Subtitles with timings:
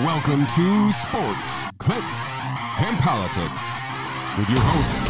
[0.00, 2.16] Welcome to Sports, Clicks,
[2.80, 3.62] and Politics
[4.38, 5.08] with your hosts,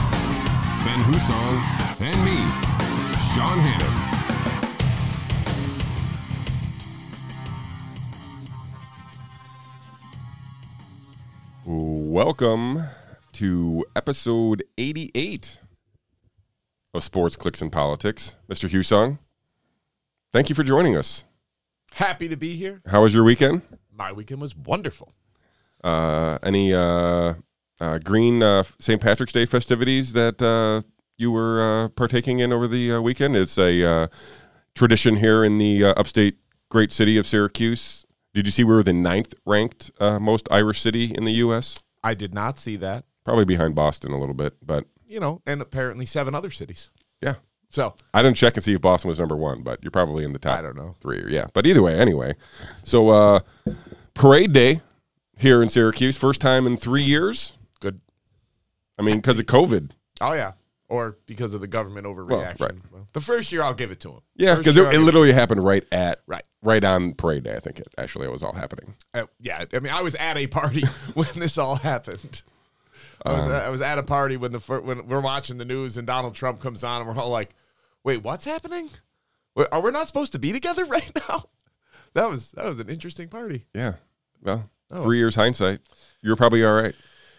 [0.85, 1.63] Ben Husong
[2.03, 2.37] and me,
[3.33, 4.13] Sean Hannon.
[11.65, 12.89] Welcome
[13.35, 15.61] to episode 88
[16.93, 18.37] of Sports, Clicks, and Politics.
[18.51, 18.69] Mr.
[18.69, 19.21] Husong,
[20.33, 21.25] thank you for joining us.
[21.93, 22.83] Happy to be here.
[22.89, 23.63] How was your weekend?
[24.03, 25.13] My weekend was wonderful.
[25.85, 27.35] Uh, any uh,
[27.81, 29.01] uh, green uh, St.
[29.01, 30.83] Patrick's Day festivities that uh,
[31.19, 33.37] you were uh, partaking in over the uh, weekend?
[33.37, 34.07] It's a uh,
[34.75, 38.05] tradition here in the uh, upstate great city of Syracuse.
[38.35, 41.79] Did you see we were the ninth ranked uh, most Irish city in the U.S.?
[42.03, 43.05] I did not see that.
[43.25, 46.91] Probably behind Boston a little bit, but You know, and apparently seven other cities.
[47.21, 47.35] yeah.
[47.71, 50.35] So I didn't check and see if Boston was number one, but you're probably in
[50.35, 50.59] the top.
[50.59, 50.95] I don't know.
[51.01, 51.25] three.
[51.29, 52.35] Yeah, but either way, anyway.
[52.85, 53.41] So uh,
[54.15, 54.81] parade day
[55.39, 57.55] here in Syracuse, first time in three years.
[57.81, 58.01] Good.
[58.99, 59.91] I mean, because of COVID.
[60.21, 60.53] Oh yeah.
[60.89, 62.61] Or because of the government overreaction.
[62.61, 62.73] right.
[62.93, 64.21] Well, the first year I'll give it to him.
[64.37, 66.45] Yeah, because it, it literally happened right at Right.
[66.63, 67.55] right on parade day.
[67.57, 68.95] I think it actually it was all happening.
[69.15, 70.83] Uh, yeah, I mean, I was at a party
[71.15, 72.43] when this all happened.
[73.25, 73.55] I was, Uh-huh.
[73.67, 76.61] I was at a party when the when we're watching the news and Donald Trump
[76.61, 77.55] comes on and we're all like,
[78.05, 78.91] "Wait, what's happening?
[79.57, 81.45] Are we not supposed to be together right now?"
[82.15, 83.67] That was that was an interesting party.
[83.75, 83.95] Yeah.
[84.43, 85.03] Well, Oh.
[85.05, 85.81] three years hindsight,
[86.21, 86.95] you're probably all right.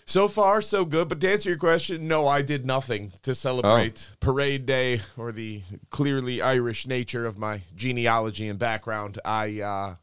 [0.06, 1.08] So far, so good.
[1.08, 5.62] But to answer your question, no, I did nothing to celebrate Parade Day or the
[5.92, 9.20] clearly Irish nature of my genealogy and background.
[9.24, 9.96] I uh,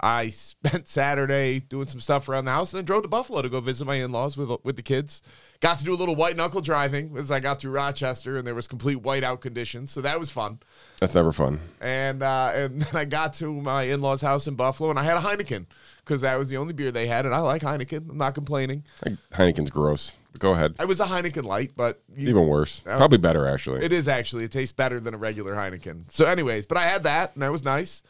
[0.00, 3.48] I spent Saturday doing some stuff around the house and then drove to Buffalo to
[3.48, 5.22] go visit my in-laws with with the kids.
[5.60, 8.54] Got to do a little white knuckle driving as I got through Rochester and there
[8.54, 10.60] was complete whiteout conditions, so that was fun.
[11.00, 11.58] That's never fun.
[11.80, 15.16] And uh, and then I got to my in-laws' house in Buffalo and I had
[15.16, 15.66] a Heineken
[16.04, 18.10] because that was the only beer they had, and I like Heineken.
[18.10, 18.84] I'm not complaining.
[19.32, 20.12] Heineken's gross.
[20.38, 20.76] Go ahead.
[20.78, 22.84] It was a Heineken light, but you, Even worse.
[22.86, 22.96] Oh.
[22.96, 23.84] Probably better actually.
[23.84, 24.44] it is actually.
[24.44, 26.04] It tastes better than a regular Heineken.
[26.08, 28.04] So, anyways, but I had that, and that was nice.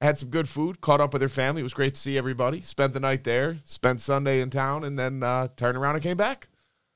[0.00, 0.80] Had some good food.
[0.80, 1.60] Caught up with her family.
[1.60, 2.60] It was great to see everybody.
[2.62, 3.58] Spent the night there.
[3.64, 6.48] Spent Sunday in town, and then uh, turned around and came back.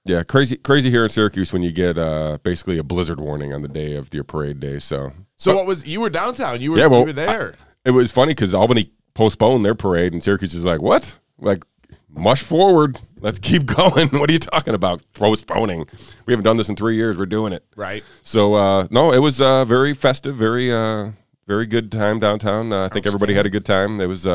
[0.08, 3.62] Yeah, crazy crazy here in Syracuse when you get uh, basically a blizzard warning on
[3.62, 4.78] the day of your parade day.
[4.78, 6.60] So So, what was you were downtown?
[6.60, 7.54] You were Yeah, well, you were there.
[7.84, 11.18] it was funny because Albany postponed their parade, and Syracuse is like, "What?
[11.38, 11.64] Like,
[12.08, 13.00] mush forward.
[13.20, 14.08] Let's keep going.
[14.08, 15.02] what are you talking about?
[15.12, 15.86] Postponing?
[16.26, 17.16] We haven't done this in three years.
[17.18, 18.02] We're doing it." right.
[18.22, 21.10] So uh, no, it was uh, very festive, very uh,
[21.46, 22.72] very good time downtown.
[22.72, 24.00] Uh, I think everybody had a good time.
[24.00, 24.26] It was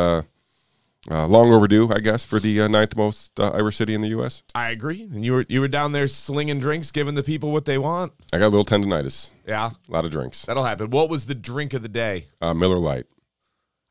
[1.11, 4.09] uh, long overdue, I guess, for the uh, ninth most uh, Irish city in the
[4.09, 4.43] U.S.
[4.55, 5.03] I agree.
[5.03, 8.13] And you were you were down there slinging drinks, giving the people what they want.
[8.31, 10.45] I got a little tendonitis, Yeah, a lot of drinks.
[10.45, 10.89] that'll happen.
[10.91, 12.27] What was the drink of the day?
[12.41, 13.05] Uh, Miller Lite.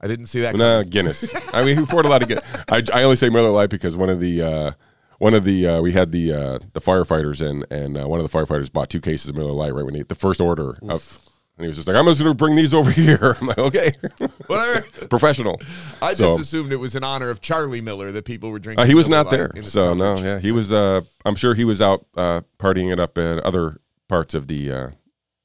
[0.00, 0.56] I didn't see that.
[0.56, 1.32] No, Guinness.
[1.54, 2.44] I mean, we poured a lot of Guinness.
[2.68, 4.72] I, I only say Miller Lite because one of the uh,
[5.18, 8.28] one of the uh, we had the uh, the firefighters in, and uh, one of
[8.28, 11.20] the firefighters bought two cases of Miller Lite right when he the first order, of,
[11.62, 13.58] and he was just like, "I'm just going to bring these over here." I'm like,
[13.58, 13.90] "Okay,
[14.48, 14.82] Whatever.
[15.08, 15.60] professional."
[16.02, 18.82] I So- just assumed it was in honor of Charlie Miller that people were drinking.
[18.82, 20.72] Uh, he was Miller not there, his so no, yeah, he was.
[20.72, 24.72] Uh, I'm sure he was out uh, partying it up in other parts of the
[24.72, 24.90] uh,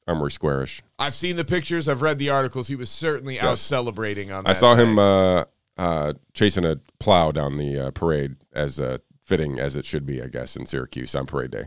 [0.07, 0.81] Armory Squarish.
[0.97, 1.87] I've seen the pictures.
[1.87, 2.67] I've read the articles.
[2.67, 4.47] He was certainly out celebrating on.
[4.47, 4.83] I saw day.
[4.83, 5.43] him uh,
[5.77, 10.21] uh, chasing a plow down the uh, parade as uh, fitting as it should be,
[10.23, 11.65] I guess, in Syracuse on parade day.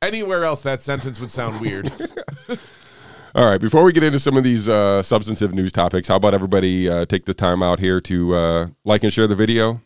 [0.00, 1.90] Anywhere else, that sentence would sound weird.
[3.34, 6.32] All right, before we get into some of these uh, substantive news topics, how about
[6.32, 9.82] everybody uh, take the time out here to uh, like and share the video,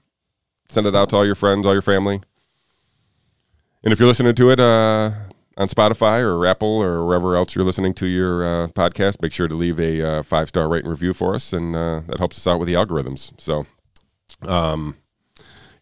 [0.69, 2.21] send it out to all your friends, all your family,
[3.83, 5.11] and if you're listening to it uh,
[5.56, 9.49] on Spotify or Apple or wherever else you're listening to your uh, podcast, make sure
[9.49, 12.61] to leave a uh, five star rating review for us, and that helps us out
[12.61, 13.33] with the algorithms.
[13.41, 13.67] So,
[14.43, 14.99] um,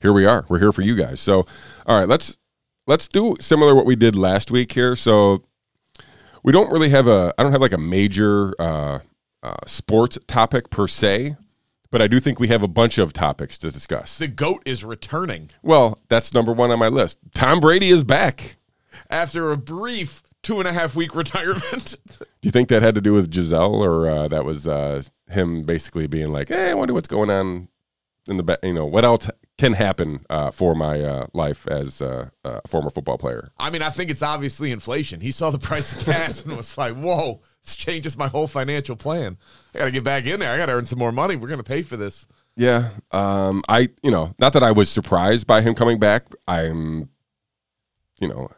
[0.00, 0.46] here we are.
[0.48, 1.20] We're here for you guys.
[1.20, 1.46] So,
[1.84, 2.38] all right, let's
[2.86, 4.96] let's do similar what we did last week here.
[4.96, 5.44] So
[6.42, 9.00] we don't really have a I don't have like a major uh,
[9.42, 11.36] uh, sports topic per se,
[11.90, 14.18] but I do think we have a bunch of topics to discuss.
[14.18, 17.18] the goat is returning Well, that's number one on my list.
[17.34, 18.56] Tom Brady is back.
[19.08, 21.96] after a brief two and a half week retirement.
[22.18, 25.62] Do you think that had to do with Gisele, or uh, that was uh, him
[25.64, 27.68] basically being like, "Hey, I wonder what's going on
[28.26, 28.58] in the back?
[28.62, 29.28] You know, what else
[29.60, 33.82] can happen uh, for my uh, life as uh, a former football player?" I mean,
[33.82, 35.20] I think it's obviously inflation.
[35.20, 38.96] He saw the price of gas and was like, "Whoa, this changes my whole financial
[38.96, 39.36] plan.
[39.74, 40.52] I got to get back in there.
[40.52, 41.36] I got to earn some more money.
[41.36, 42.26] We're going to pay for this."
[42.56, 42.90] Yeah.
[43.12, 46.26] Um, I, you know, not that I was surprised by him coming back.
[46.48, 47.10] I'm,
[48.18, 48.48] you know,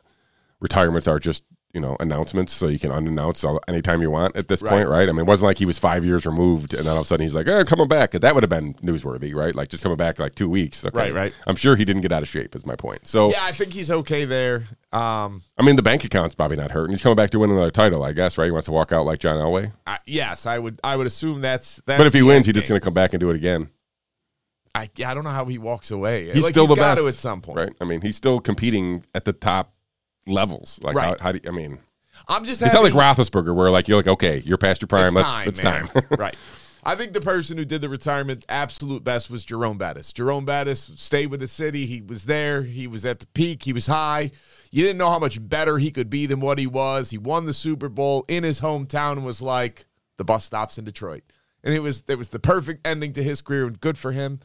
[0.60, 4.48] retirements are just you know announcements so you can unannounce all, anytime you want at
[4.48, 4.70] this right.
[4.70, 5.08] point, right?
[5.08, 7.06] I mean, it wasn't like he was five years removed and then all of a
[7.06, 9.54] sudden he's like, "Eh, coming back." That would have been newsworthy, right?
[9.54, 10.84] Like just coming back like two weeks.
[10.84, 10.96] Okay.
[10.96, 11.34] Right, right.
[11.46, 12.54] I'm sure he didn't get out of shape.
[12.54, 13.06] Is my point.
[13.06, 14.66] So yeah, I think he's okay there.
[14.92, 16.92] Um, I mean, the bank account's probably not hurting.
[16.92, 18.46] He's coming back to win another title, I guess, right?
[18.46, 19.72] He wants to walk out like John Elway.
[19.86, 20.80] Uh, yes, I would.
[20.84, 21.80] I would assume that's.
[21.86, 23.70] that's but if he wins, he's just going to come back and do it again.
[24.74, 26.32] I, I don't know how he walks away.
[26.32, 27.74] He's like, still he's the best at some point, right?
[27.80, 29.74] I mean, he's still competing at the top
[30.26, 30.80] levels.
[30.82, 31.20] Like, right.
[31.20, 31.78] how, how do you, I mean?
[32.28, 32.62] I'm just.
[32.62, 35.06] It's not like Roethlisberger, where like you're like, okay, you're past your prime.
[35.06, 35.88] It's Let's, time, it's time.
[36.18, 36.36] right.
[36.84, 40.12] I think the person who did the retirement absolute best was Jerome Bettis.
[40.12, 41.86] Jerome Bettis stayed with the city.
[41.86, 42.62] He was there.
[42.62, 43.62] He was at the peak.
[43.62, 44.32] He was high.
[44.72, 47.10] You didn't know how much better he could be than what he was.
[47.10, 49.86] He won the Super Bowl in his hometown and was like,
[50.16, 51.22] the bus stops in Detroit.
[51.62, 54.40] And it was it was the perfect ending to his career and good for him.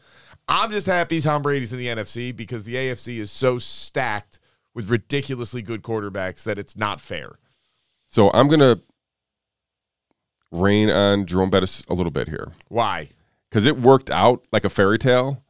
[0.48, 4.40] I'm just happy Tom Brady's in the NFC because the AFC is so stacked
[4.78, 7.40] with ridiculously good quarterbacks that it's not fair.
[8.06, 8.80] So I'm gonna
[10.52, 12.52] rain on Jerome Bettis a little bit here.
[12.68, 13.10] Why?
[13.50, 15.44] Because it worked out like a fairy tale.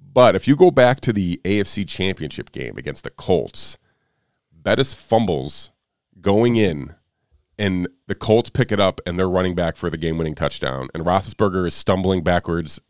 [0.00, 3.78] But if you go back to the AFC Championship game against the Colts,
[4.52, 5.72] Bettis fumbles
[6.20, 6.94] going in,
[7.58, 10.88] and the Colts pick it up, and they're running back for the game-winning touchdown.
[10.94, 12.80] And Roethlisberger is stumbling backwards,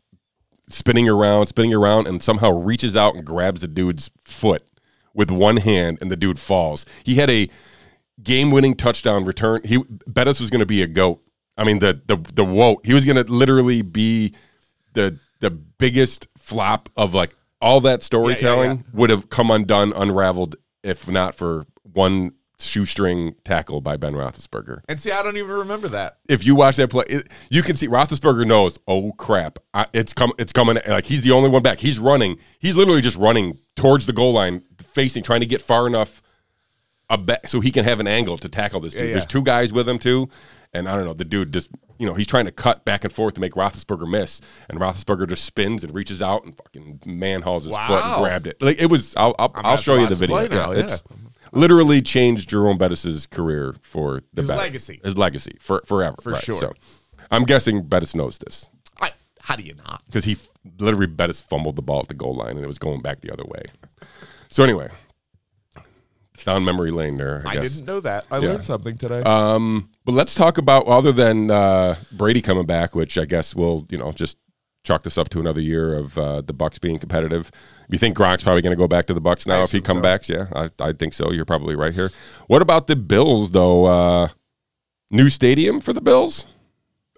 [0.67, 4.68] spinning around, spinning around, and somehow reaches out and grabs the dude's foot
[5.19, 6.85] with one hand, and the dude falls.
[7.03, 7.47] He had a
[8.23, 9.61] game-winning touchdown return.
[9.63, 9.77] He
[10.07, 11.21] Bettis was going to be a goat
[11.59, 14.33] I mean the the the whoa, he was gonna literally be
[14.93, 18.97] the the biggest flop of like all that storytelling yeah, yeah, yeah.
[18.99, 24.81] would have come undone, unraveled if not for one shoestring tackle by Ben Roethlisberger.
[24.87, 26.19] And see, I don't even remember that.
[26.29, 28.79] If you watch that play, it, you can see Roethlisberger knows.
[28.87, 29.59] Oh crap!
[29.73, 30.31] I, it's come.
[30.39, 30.79] It's coming.
[30.87, 31.79] Like he's the only one back.
[31.79, 32.37] He's running.
[32.59, 36.21] He's literally just running towards the goal line, facing, trying to get far enough
[37.09, 39.13] a back so he can have an angle to tackle this dude.
[39.13, 40.29] There's two guys with him too.
[40.71, 43.11] And I don't know, the dude just, you know, he's trying to cut back and
[43.11, 44.39] forth to make Roethlisberger miss.
[44.69, 47.87] And Roethlisberger just spins and reaches out and fucking man hauls his wow.
[47.87, 48.61] foot and grabbed it.
[48.61, 50.47] Like it was, I'll, I'll, I'll show you the video.
[50.47, 51.03] Now, yeah, It's
[51.51, 54.59] literally changed Jerome Bettis's career for the his better.
[54.59, 55.01] legacy.
[55.03, 56.17] His legacy for forever.
[56.21, 56.43] For right.
[56.43, 56.59] sure.
[56.59, 56.73] So
[57.31, 58.69] I'm guessing Bettis knows this.
[59.01, 60.03] I, how do you not?
[60.05, 60.37] Because he
[60.77, 63.33] literally Bettis fumbled the ball at the goal line and it was going back the
[63.33, 63.63] other way.
[64.49, 64.89] So anyway,
[66.43, 67.43] down memory lane there.
[67.45, 68.25] I, I didn't know that.
[68.31, 68.49] I yeah.
[68.49, 69.21] learned something today.
[69.21, 73.85] Um, but let's talk about other than uh, Brady coming back, which I guess will
[73.89, 74.37] you know just
[74.83, 77.51] chalk this up to another year of uh, the Bucs being competitive.
[77.89, 79.81] You think Gronk's probably going to go back to the Bucs now I if he
[79.81, 80.01] comes so.
[80.01, 80.27] back?
[80.27, 81.31] Yeah, I, I, think so.
[81.31, 82.11] You're probably right here.
[82.47, 83.85] What about the Bills though?
[83.85, 84.29] Uh,
[85.11, 86.45] new stadium for the Bills.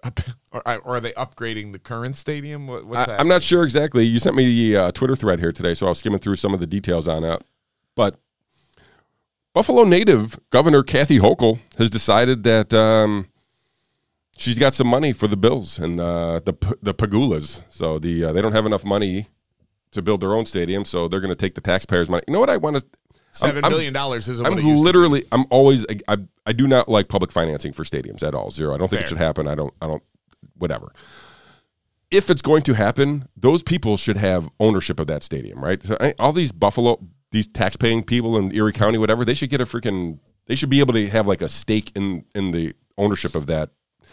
[0.54, 2.66] Or, or, are they upgrading the current stadium?
[2.66, 4.04] What, what's I, am not sure exactly.
[4.04, 6.52] You sent me the uh, Twitter thread here today, so I was skimming through some
[6.52, 7.42] of the details on it.
[7.94, 8.20] But
[9.54, 13.28] Buffalo native Governor Kathy Hochul has decided that um,
[14.36, 17.62] she's got some money for the Bills and uh, the the Pegulas.
[17.70, 19.28] So the uh, they don't have enough money
[19.92, 22.24] to build their own stadium, so they're going to take the taxpayers' money.
[22.26, 22.86] You know what I want to.
[23.32, 24.40] Seven billion dollars is.
[24.40, 25.24] I'm literally.
[25.32, 25.86] I'm always.
[26.06, 28.50] I, I do not like public financing for stadiums at all.
[28.50, 28.74] Zero.
[28.74, 29.06] I don't think Fair.
[29.06, 29.48] it should happen.
[29.48, 29.72] I don't.
[29.80, 30.02] I don't.
[30.56, 30.92] Whatever.
[32.10, 35.82] If it's going to happen, those people should have ownership of that stadium, right?
[35.82, 36.98] So, all these Buffalo
[37.32, 40.18] these tax-paying people in Erie County, whatever, they should get a freaking.
[40.46, 43.70] They should be able to have like a stake in in the ownership of that,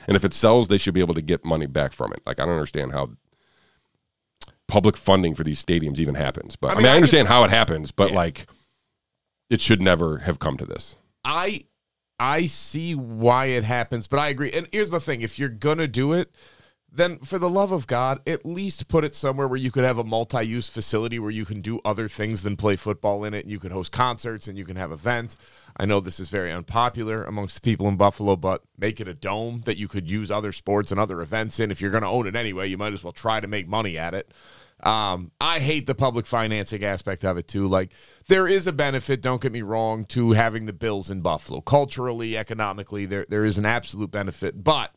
[0.07, 2.21] and if it sells, they should be able to get money back from it.
[2.25, 3.11] Like I don't understand how
[4.67, 6.55] public funding for these stadiums even happens.
[6.55, 8.15] But I mean, I, mean, I understand how it happens, but yeah.
[8.15, 8.47] like
[9.49, 10.97] it should never have come to this.
[11.23, 11.65] I
[12.19, 14.51] I see why it happens, but I agree.
[14.51, 16.33] And here's the thing: if you're gonna do it,
[16.91, 19.97] then for the love of God, at least put it somewhere where you could have
[19.97, 23.45] a multi use facility where you can do other things than play football in it.
[23.45, 25.37] You could host concerts and you can have events.
[25.77, 29.13] I know this is very unpopular amongst the people in Buffalo, but make it a
[29.13, 31.71] dome that you could use other sports and other events in.
[31.71, 33.97] If you're going to own it anyway, you might as well try to make money
[33.97, 34.31] at it.
[34.81, 37.67] Um, I hate the public financing aspect of it too.
[37.67, 37.91] Like,
[38.27, 41.61] there is a benefit, don't get me wrong, to having the Bills in Buffalo.
[41.61, 44.63] Culturally, economically, there, there is an absolute benefit.
[44.63, 44.95] But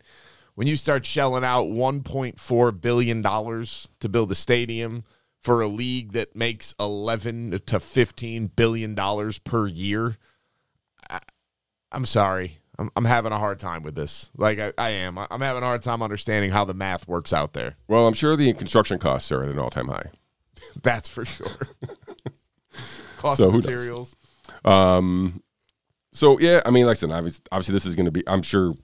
[0.55, 5.05] when you start shelling out 1.4 billion dollars to build a stadium
[5.41, 10.19] for a league that makes 11 to 15 billion dollars per year
[11.11, 11.21] I,
[11.91, 15.41] am sorry I'm, I'm, having a hard time with this like I, I, am i'm
[15.41, 18.53] having a hard time understanding how the math works out there well i'm sure the
[18.53, 20.11] construction costs are at an all-time high
[20.83, 21.69] that's for sure
[23.17, 24.17] cost so of materials
[24.65, 25.43] um
[26.13, 28.43] so yeah i mean like i said obviously, obviously this is going to be i'm
[28.43, 28.75] sure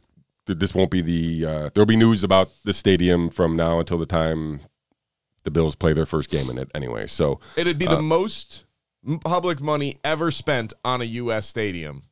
[0.46, 4.06] this won't be the uh, there'll be news about the stadium from now until the
[4.06, 4.60] time
[5.48, 7.06] the Bills play their first game in it anyway.
[7.06, 8.64] So it'd be uh, the most
[9.24, 11.46] public money ever spent on a U.S.
[11.46, 12.02] stadium.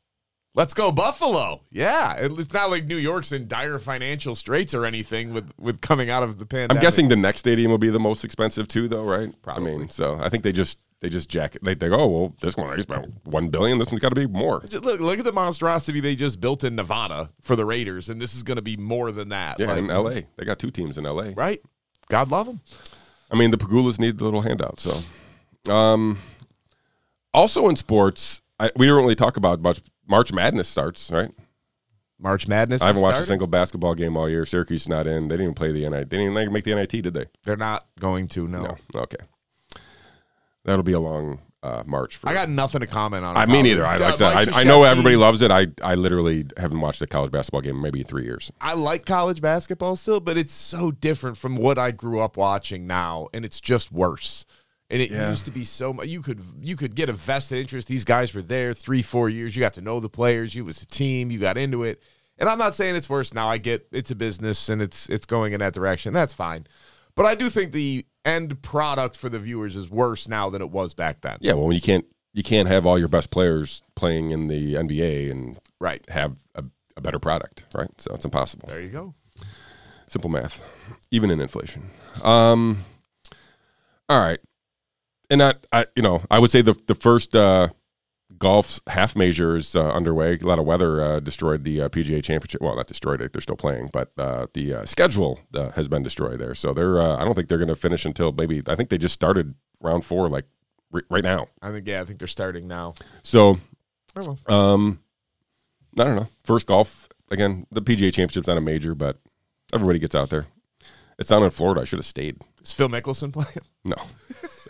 [0.56, 1.60] Let's go Buffalo.
[1.70, 6.08] Yeah, it's not like New York's in dire financial straits or anything with with coming
[6.08, 6.78] out of the pandemic.
[6.78, 9.30] I'm guessing the next stadium will be the most expensive too, though, right?
[9.42, 9.74] Probably.
[9.74, 11.62] I mean, so I think they just they just jack it.
[11.62, 13.78] They think, oh well, this one I spent one billion.
[13.78, 14.62] This one's got to be more.
[14.62, 18.18] Just look, look at the monstrosity they just built in Nevada for the Raiders, and
[18.18, 19.60] this is going to be more than that.
[19.60, 20.26] Yeah, like, in L.A.
[20.36, 21.32] They got two teams in L.A.
[21.32, 21.60] Right.
[22.08, 22.60] God love them.
[23.30, 24.80] I mean, the Pegulas need the little handout.
[24.80, 25.02] So,
[25.70, 26.18] um,
[27.34, 29.82] also in sports, I, we don't really talk about much.
[30.06, 31.30] March Madness starts, right?
[32.18, 32.80] March Madness.
[32.82, 33.24] I haven't watched started?
[33.24, 34.46] a single basketball game all year.
[34.46, 35.28] Syracuse is not in.
[35.28, 36.10] They didn't even play the NIT.
[36.10, 37.26] They didn't even make the NIT, did they?
[37.44, 38.48] They're not going to.
[38.48, 38.76] No.
[38.94, 39.00] No.
[39.02, 39.18] Okay.
[40.64, 42.16] That'll be a long uh, march.
[42.16, 43.36] For I got nothing to comment on.
[43.36, 43.84] I mean, neither.
[43.84, 44.54] I like that.
[44.54, 45.50] I, I know everybody loves it.
[45.50, 48.50] I I literally haven't watched a college basketball game in maybe three years.
[48.60, 52.86] I like college basketball still, but it's so different from what I grew up watching
[52.86, 54.44] now, and it's just worse.
[54.88, 55.30] And it Yeah.
[55.30, 56.06] used to be so much.
[56.06, 57.88] You could you could get a vested interest.
[57.88, 59.56] These guys were there three, four years.
[59.56, 60.54] You got to know the players.
[60.54, 61.30] You was a team.
[61.30, 62.00] You got into it.
[62.38, 63.48] And I'm not saying it's worse now.
[63.48, 66.12] I get it's a business and it's it's going in that direction.
[66.12, 66.66] That's fine.
[67.16, 70.70] But I do think the end product for the viewers is worse now than it
[70.70, 71.38] was back then.
[71.40, 71.54] Yeah.
[71.54, 75.58] Well, you can't you can't have all your best players playing in the NBA and
[75.80, 76.04] Right.
[76.10, 76.62] have a,
[76.96, 77.88] a better product, right?
[77.98, 78.68] So it's impossible.
[78.68, 79.14] There you go.
[80.06, 80.62] Simple math,
[81.10, 81.90] even in inflation.
[82.22, 82.84] Um,
[84.08, 84.38] all right,
[85.30, 87.68] and that I, you know, I would say the the first uh,
[88.38, 90.38] golf's half major is uh, underway.
[90.40, 92.60] A lot of weather uh, destroyed the uh, PGA Championship.
[92.60, 95.40] Well, not destroyed it; they're still playing, but uh, the uh, schedule
[95.74, 96.54] has been destroyed there.
[96.54, 97.00] So they're.
[97.00, 98.62] Uh, I don't think they're going to finish until maybe.
[98.66, 100.44] I think they just started round four, like
[100.92, 101.48] r- right now.
[101.62, 102.94] I think yeah, I think they're starting now.
[103.22, 103.58] So,
[104.16, 105.00] Oh, um,
[105.98, 106.28] I don't know.
[106.44, 107.66] First golf again.
[107.70, 109.18] The PGA Championship's not a major, but
[109.72, 110.46] everybody gets out there.
[111.18, 111.80] It's down in Florida.
[111.80, 112.36] I should have stayed.
[112.62, 113.48] Is Phil Mickelson playing?
[113.84, 113.96] No,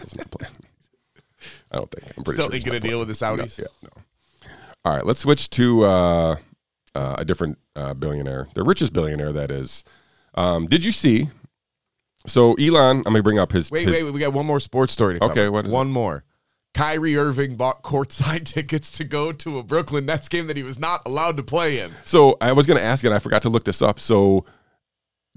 [0.00, 0.54] he's not playing.
[1.72, 2.12] I don't think.
[2.16, 3.58] I'm pretty Still sure thinking not a deal with the Saudis?
[3.58, 4.02] No, yeah, no.
[4.84, 6.36] All right, let's switch to uh,
[6.94, 9.84] uh, a different uh, billionaire, the richest billionaire that is.
[10.34, 11.28] Um, did you see?
[12.26, 13.70] So Elon, I'm gonna bring up his.
[13.70, 15.32] Wait, his, wait, wait, we got one more sports story to cover.
[15.32, 16.24] Okay, what is one more?
[16.74, 20.78] Kyrie Irving bought courtside tickets to go to a Brooklyn Nets game that he was
[20.78, 21.90] not allowed to play in.
[22.04, 23.98] So I was gonna ask, and I forgot to look this up.
[23.98, 24.44] So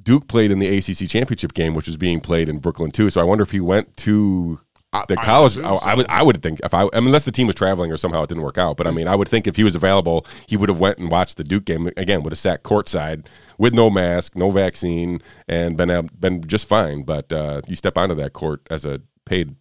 [0.02, 3.10] Duke played in the ACC championship game, which was being played in Brooklyn too.
[3.10, 4.60] So I wonder if he went to
[4.92, 5.58] the I college.
[5.58, 6.08] I, I would.
[6.10, 8.30] I would think if I, I mean, unless the team was traveling or somehow it
[8.30, 8.78] didn't work out.
[8.78, 11.12] But I mean, I would think if he was available, he would have went and
[11.12, 12.24] watched the Duke game again.
[12.24, 13.26] Would have sat courtside
[13.58, 17.04] with no mask, no vaccine, and been been just fine.
[17.04, 19.56] But uh, you step onto that court as a paid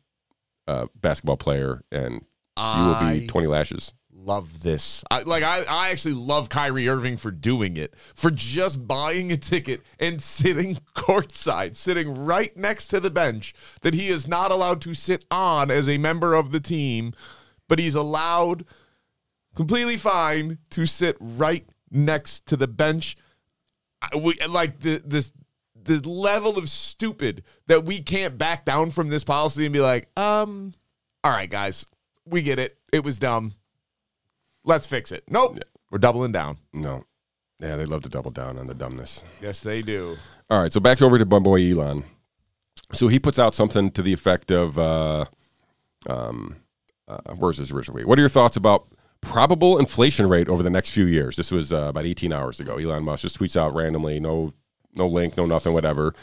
[0.66, 2.24] uh, basketball player, and
[2.58, 3.92] you will be twenty lashes.
[4.28, 5.02] Love this.
[5.10, 9.38] I, like I, I actually love Kyrie Irving for doing it, for just buying a
[9.38, 14.82] ticket and sitting courtside, sitting right next to the bench that he is not allowed
[14.82, 17.14] to sit on as a member of the team,
[17.68, 18.66] but he's allowed
[19.56, 23.16] completely fine to sit right next to the bench.
[24.14, 25.32] We, like the this
[25.74, 30.10] the level of stupid that we can't back down from this policy and be like,
[30.18, 30.74] um,
[31.24, 31.86] all right, guys,
[32.26, 32.76] we get it.
[32.92, 33.54] It was dumb.
[34.68, 35.24] Let's fix it.
[35.28, 35.58] Nope.
[35.90, 36.58] We're doubling down.
[36.74, 37.04] No,
[37.58, 39.24] yeah, they love to double down on the dumbness.
[39.40, 40.16] Yes, they do.
[40.50, 42.04] All right, so back over to my boy Elon.
[42.92, 45.24] So he puts out something to the effect of, uh,
[46.06, 46.56] um,
[47.08, 48.02] uh, where's his original?
[48.02, 48.86] What are your thoughts about
[49.22, 51.36] probable inflation rate over the next few years?
[51.36, 52.76] This was uh, about 18 hours ago.
[52.76, 54.52] Elon Musk just tweets out randomly, no,
[54.94, 56.14] no link, no nothing, whatever.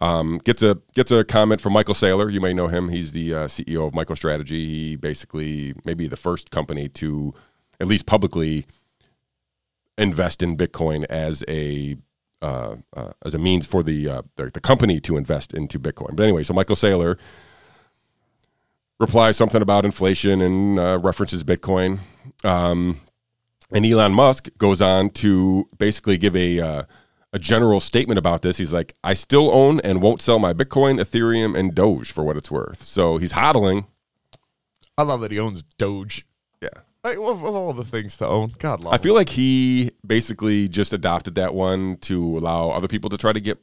[0.00, 2.30] Um, gets a gets a comment from Michael Saylor.
[2.32, 2.90] You may know him.
[2.90, 4.50] He's the uh, CEO of MicroStrategy.
[4.50, 7.34] He basically maybe the first company to,
[7.80, 8.66] at least publicly,
[9.96, 11.96] invest in Bitcoin as a
[12.42, 16.14] uh, uh, as a means for the, uh, the the company to invest into Bitcoin.
[16.14, 17.16] But anyway, so Michael Saylor
[19.00, 22.00] replies something about inflation and uh, references Bitcoin,
[22.42, 23.00] um,
[23.72, 26.82] and Elon Musk goes on to basically give a uh,
[27.32, 28.58] a general statement about this.
[28.58, 32.36] He's like, "I still own and won't sell my Bitcoin, Ethereum, and Doge for what
[32.36, 33.86] it's worth." So he's hodling.
[34.98, 36.26] I love that he owns Doge.
[36.60, 36.68] Yeah.
[37.04, 40.68] Like, of, of all the things to own, God love I feel like he basically
[40.68, 43.58] just adopted that one to allow other people to try to get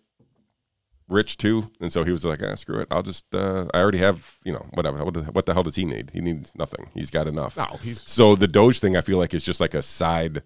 [1.09, 2.87] rich too, and so he was like, "Ah, screw it.
[2.91, 3.25] I'll just.
[3.33, 4.37] Uh, I already have.
[4.45, 5.03] You know, whatever.
[5.03, 6.11] What the, what the hell does he need?
[6.13, 6.89] He needs nothing.
[6.93, 9.73] He's got enough." No, he's So the Doge thing, I feel like, is just like
[9.73, 10.43] a side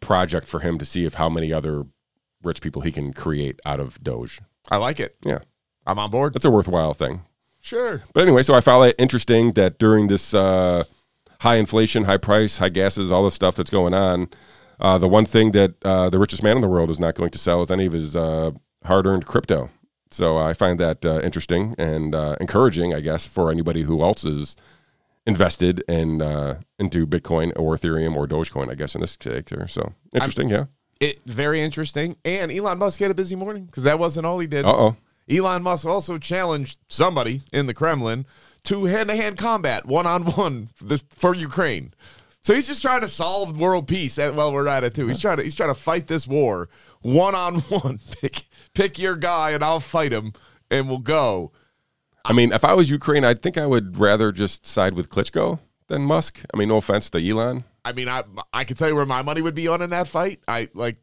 [0.00, 1.84] project for him to see if how many other
[2.42, 4.40] rich people he can create out of Doge.
[4.70, 5.16] I like it.
[5.24, 5.40] Yeah,
[5.86, 6.34] I'm on board.
[6.34, 7.22] that's a worthwhile thing.
[7.60, 8.02] Sure.
[8.14, 10.84] But anyway, so I found it interesting that during this uh,
[11.40, 14.28] high inflation, high price, high gases, all the stuff that's going on,
[14.80, 17.30] uh, the one thing that uh, the richest man in the world is not going
[17.30, 18.50] to sell is any of his uh,
[18.84, 19.70] hard-earned crypto.
[20.10, 24.24] So I find that uh, interesting and uh, encouraging, I guess, for anybody who else
[24.24, 24.56] is
[25.26, 29.42] invested in uh, into Bitcoin or Ethereum or Dogecoin, I guess in this case.
[29.66, 30.66] So interesting, yeah.
[31.00, 32.16] It very interesting.
[32.24, 34.64] And Elon Musk had a busy morning because that wasn't all he did.
[34.64, 34.96] Uh oh.
[35.28, 38.24] Elon Musk also challenged somebody in the Kremlin
[38.66, 41.92] to hand-to-hand combat, one-on-one for, this, for Ukraine.
[42.42, 44.18] So he's just trying to solve world peace.
[44.18, 45.08] And, well, we're at it too.
[45.08, 46.68] He's trying to he's trying to fight this war
[47.02, 47.98] one-on-one.
[48.20, 48.44] Pick
[48.74, 50.32] pick your guy, and I'll fight him,
[50.70, 51.52] and we'll go.
[52.24, 55.60] I mean, if I was Ukraine, I think I would rather just side with Klitschko
[55.88, 56.44] than Musk.
[56.52, 57.64] I mean, no offense to Elon.
[57.84, 60.08] I mean, I I can tell you where my money would be on in that
[60.08, 60.40] fight.
[60.48, 60.98] I like.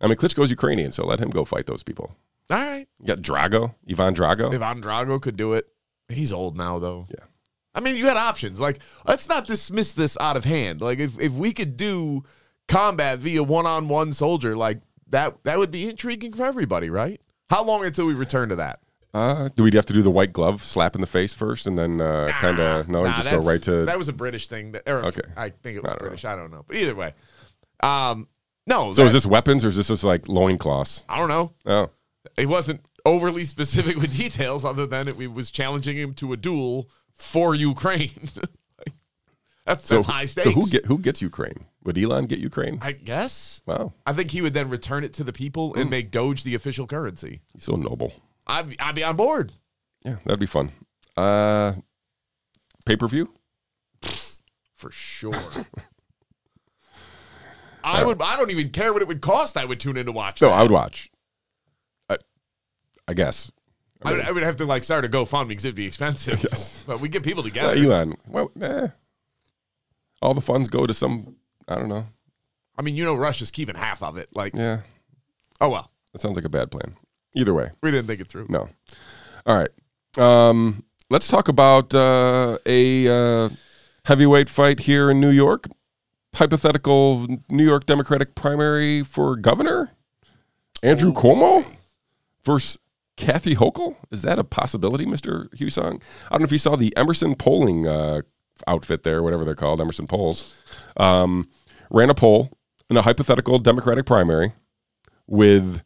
[0.00, 2.14] I mean, Klitschko's Ukrainian, so let him go fight those people.
[2.50, 4.54] All right, You got Drago, Ivan Drago.
[4.54, 5.66] Ivan Drago could do it.
[6.08, 7.06] He's old now, though.
[7.08, 7.24] Yeah.
[7.74, 8.58] I mean, you had options.
[8.60, 10.80] Like, let's not dismiss this out of hand.
[10.80, 12.24] Like, if if we could do
[12.68, 17.20] combat via one-on-one soldier, like that, that would be intriguing for everybody, right?
[17.50, 18.80] How long until we return to that?
[19.14, 21.78] Uh, do we have to do the white glove slap in the face first, and
[21.78, 24.48] then uh, kind of no, you Nah, just go right to that was a British
[24.48, 24.72] thing.
[24.72, 25.20] That, Okay.
[25.36, 26.08] I think it was I don't know.
[26.08, 26.24] British.
[26.24, 27.12] I don't know, but either way,
[27.82, 28.28] um,
[28.66, 28.92] no.
[28.92, 31.04] So that- is this weapons or is this just like loincloths?
[31.08, 31.52] I don't know.
[31.66, 31.90] Oh,
[32.36, 36.90] It wasn't overly specific with details, other than it, was challenging him to a duel
[37.14, 38.28] for Ukraine.
[39.64, 40.44] that's so that's high stakes.
[40.44, 41.66] so who get who gets Ukraine?
[41.84, 42.78] Would Elon get Ukraine?
[42.82, 43.62] I guess.
[43.64, 46.54] Wow, I think he would then return it to the people and make Doge the
[46.54, 47.40] official currency.
[47.54, 48.12] he's so noble.
[48.46, 49.52] I'd, I'd be on board
[50.04, 50.70] Yeah, that'd be fun.
[51.16, 51.72] Uh,
[52.84, 53.32] pay per view.
[54.74, 55.32] for sure.
[57.82, 58.20] I would.
[58.20, 59.56] I don't even care what it would cost.
[59.56, 60.42] I would tune in to watch.
[60.42, 60.56] No, that.
[60.56, 61.08] I would watch.
[63.08, 63.52] I, guess.
[64.02, 66.42] I would, I would have to like start a GoFundMe because it'd be expensive.
[66.50, 66.84] Yes.
[66.86, 67.74] but we get people Uh, together.
[67.76, 68.16] Elon.
[68.28, 68.88] Well, eh.
[70.22, 71.36] All the funds go to some.
[71.68, 72.06] I don't know.
[72.78, 74.28] I mean, you know, Russia's keeping half of it.
[74.34, 74.80] Like, Yeah,
[75.60, 76.94] oh well, that sounds like a bad plan.
[77.34, 78.46] Either way, we didn't think it through.
[78.48, 78.68] no.
[79.46, 79.70] All right.
[80.18, 83.48] Um, let's talk about uh, a uh,
[84.04, 85.68] heavyweight fight here in New York.
[86.34, 89.92] Hypothetical New York Democratic primary for governor.
[90.82, 91.64] Andrew Cuomo
[92.44, 92.76] versus
[93.16, 93.96] Kathy Hochul.
[94.10, 95.48] Is that a possibility, Mr.
[95.56, 96.02] Husong?
[96.26, 98.22] I don't know if you saw the Emerson polling uh,
[98.66, 100.54] outfit there, whatever they're called, Emerson polls.
[100.96, 101.48] Um,
[101.90, 102.50] ran a poll
[102.90, 104.52] in a hypothetical Democratic primary
[105.26, 105.82] with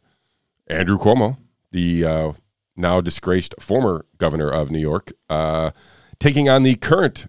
[0.67, 1.37] Andrew Cuomo,
[1.71, 2.31] the uh,
[2.75, 5.71] now disgraced former governor of New York, uh,
[6.19, 7.27] taking on the current,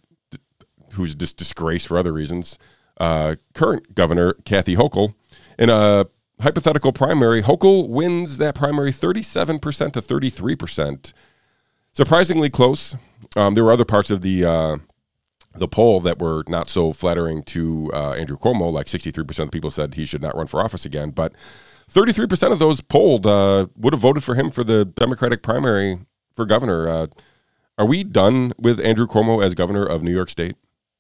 [0.92, 2.58] who's just disgraced for other reasons,
[2.98, 5.14] uh, current governor Kathy Hochul
[5.58, 6.06] in a
[6.42, 7.42] hypothetical primary.
[7.42, 11.12] Hochul wins that primary 37% to 33%.
[11.92, 12.96] Surprisingly close.
[13.36, 14.76] Um, there were other parts of the uh,
[15.54, 18.72] the poll that were not so flattering to uh, Andrew Cuomo.
[18.72, 21.10] Like 63% of the people said he should not run for office again.
[21.10, 21.34] But
[21.90, 25.98] 33% of those polled uh, would have voted for him for the Democratic primary
[26.32, 26.88] for governor.
[26.88, 27.06] Uh,
[27.78, 30.56] are we done with Andrew Cuomo as governor of New York State?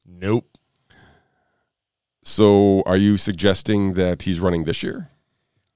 [0.06, 0.58] Nope.
[2.22, 5.10] So are you suggesting that he's running this year?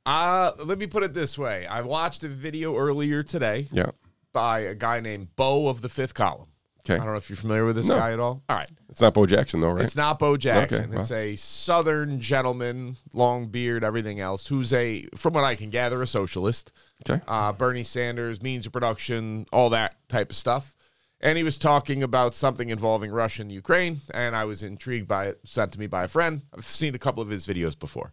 [0.06, 1.66] Uh, let me put it this way.
[1.66, 3.90] I watched a video earlier today Yeah.
[4.32, 6.46] by a guy named Beau of the Fifth Column.
[6.88, 7.96] I don't know if you're familiar with this No.
[7.98, 8.44] guy at all.
[8.48, 8.70] All right.
[8.88, 9.84] It's not Bo Jackson, though, right?
[9.84, 10.90] It's not Bo Jackson.
[10.92, 11.00] well.
[11.00, 16.00] It's a Southern gentleman, long beard, everything else, who's a, from what I can gather,
[16.00, 16.70] a socialist.
[17.08, 17.20] okay.
[17.26, 20.76] uh, Bernie Sanders, means of production, all that type of stuff.
[21.20, 25.26] And he was talking about something involving Russia and Ukraine, and I was intrigued by
[25.26, 26.42] it, sent to me by a friend.
[26.56, 28.12] I've seen a couple of his videos before.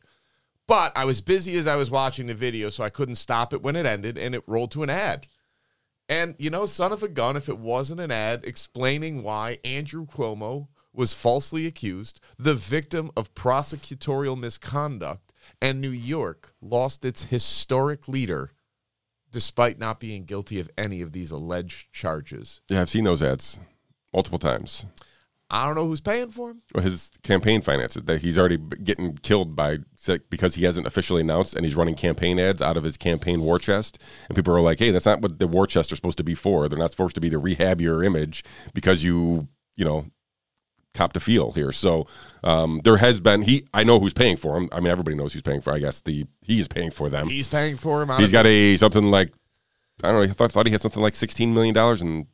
[0.68, 3.62] But I was busy as I was watching the video, so I couldn't stop it
[3.62, 5.28] when it ended, and it rolled to an ad.
[6.08, 10.06] And, you know, son of a gun, if it wasn't an ad explaining why Andrew
[10.06, 18.08] Cuomo was falsely accused, the victim of prosecutorial misconduct, and New York lost its historic
[18.08, 18.52] leader
[19.32, 22.62] despite not being guilty of any of these alleged charges.
[22.70, 23.60] Yeah, I've seen those ads
[24.14, 24.86] multiple times.
[25.54, 26.64] I don't know who's paying for him.
[26.74, 29.78] Well, His campaign finances that he's already getting killed by
[30.32, 33.60] because he hasn't officially announced, and he's running campaign ads out of his campaign war
[33.60, 34.00] chest.
[34.28, 36.34] And people are like, "Hey, that's not what the war chests are supposed to be
[36.34, 36.68] for.
[36.68, 40.08] They're not supposed to be to rehab your image because you, you know,
[40.96, 42.08] copped a feel here." So
[42.44, 43.68] um, there has been he.
[43.76, 44.70] I know who's paying for him.
[44.72, 45.72] I mean, everybody knows who's paying for.
[45.72, 47.30] I guess the he is paying for them.
[47.30, 48.10] He's paying for him.
[48.18, 49.32] He's got a something like
[50.04, 50.24] I don't know.
[50.24, 52.26] I thought, thought he had something like sixteen million dollars, and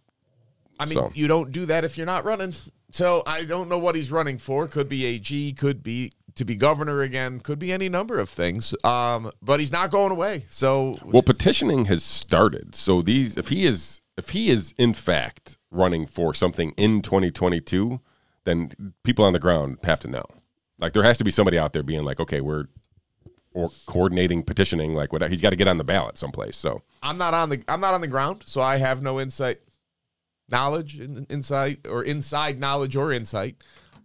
[0.79, 1.12] I mean, so.
[1.13, 2.53] you don't do that if you're not running.
[2.91, 4.67] So I don't know what he's running for.
[4.67, 5.54] Could be AG.
[5.54, 7.39] Could be to be governor again.
[7.39, 8.73] Could be any number of things.
[8.84, 10.45] Um, but he's not going away.
[10.49, 12.75] So Well, petitioning has started.
[12.75, 17.99] So these, if he is, if he is in fact running for something in 2022,
[18.45, 20.25] then people on the ground have to know.
[20.80, 22.65] Like there has to be somebody out there being like, okay, we're
[23.54, 26.56] or coordinating petitioning, like what he's got to get on the ballot someplace.
[26.56, 29.60] So I'm not on the I'm not on the ground, so I have no insight
[30.52, 33.56] knowledge, and insight, or inside knowledge or insight.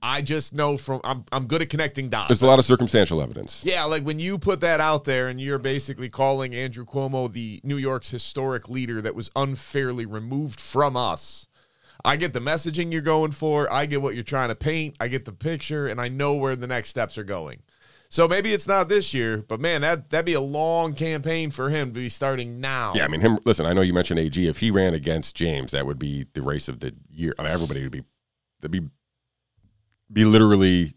[0.03, 2.29] I just know from I'm I'm good at connecting dots.
[2.29, 3.65] There's a lot of circumstantial evidence.
[3.65, 7.61] Yeah, like when you put that out there and you're basically calling Andrew Cuomo the
[7.65, 11.49] New York's historic leader that was unfairly removed from us.
[12.05, 15.09] I get the messaging you're going for, I get what you're trying to paint, I
[15.09, 17.63] get the picture, and I know where the next steps are going.
[18.15, 21.69] So maybe it's not this year, but man, that that'd be a long campaign for
[21.69, 22.93] him to be starting now.
[22.95, 23.41] Yeah, I mean, him.
[23.45, 24.47] Listen, I know you mentioned AG.
[24.47, 27.35] If he ran against James, that would be the race of the year.
[27.41, 28.05] I mean, everybody would be,
[28.61, 28.89] that'd be
[30.13, 30.95] be literally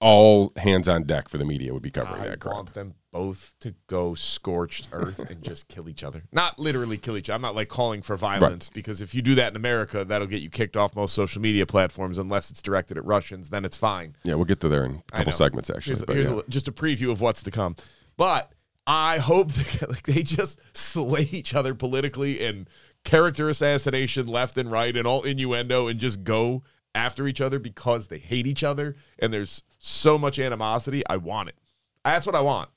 [0.00, 2.54] all hands on deck for the media would be covering I that crap.
[2.54, 6.22] want them both to go scorched earth and just kill each other.
[6.32, 7.36] Not literally kill each other.
[7.36, 8.74] I'm not like calling for violence right.
[8.74, 11.66] because if you do that in America, that'll get you kicked off most social media
[11.66, 13.50] platforms unless it's directed at Russians.
[13.50, 14.14] Then it's fine.
[14.24, 15.96] Yeah, we'll get to there in a couple segments actually.
[15.96, 16.42] Here's, here's yeah.
[16.46, 17.76] a, just a preview of what's to come.
[18.16, 18.52] But
[18.86, 22.68] I hope that, like they just slay each other politically and
[23.04, 26.62] character assassination left and right and all innuendo and just go
[26.94, 31.02] after each other because they hate each other and there's so much animosity.
[31.08, 31.56] I want it.
[32.04, 32.70] That's what I want.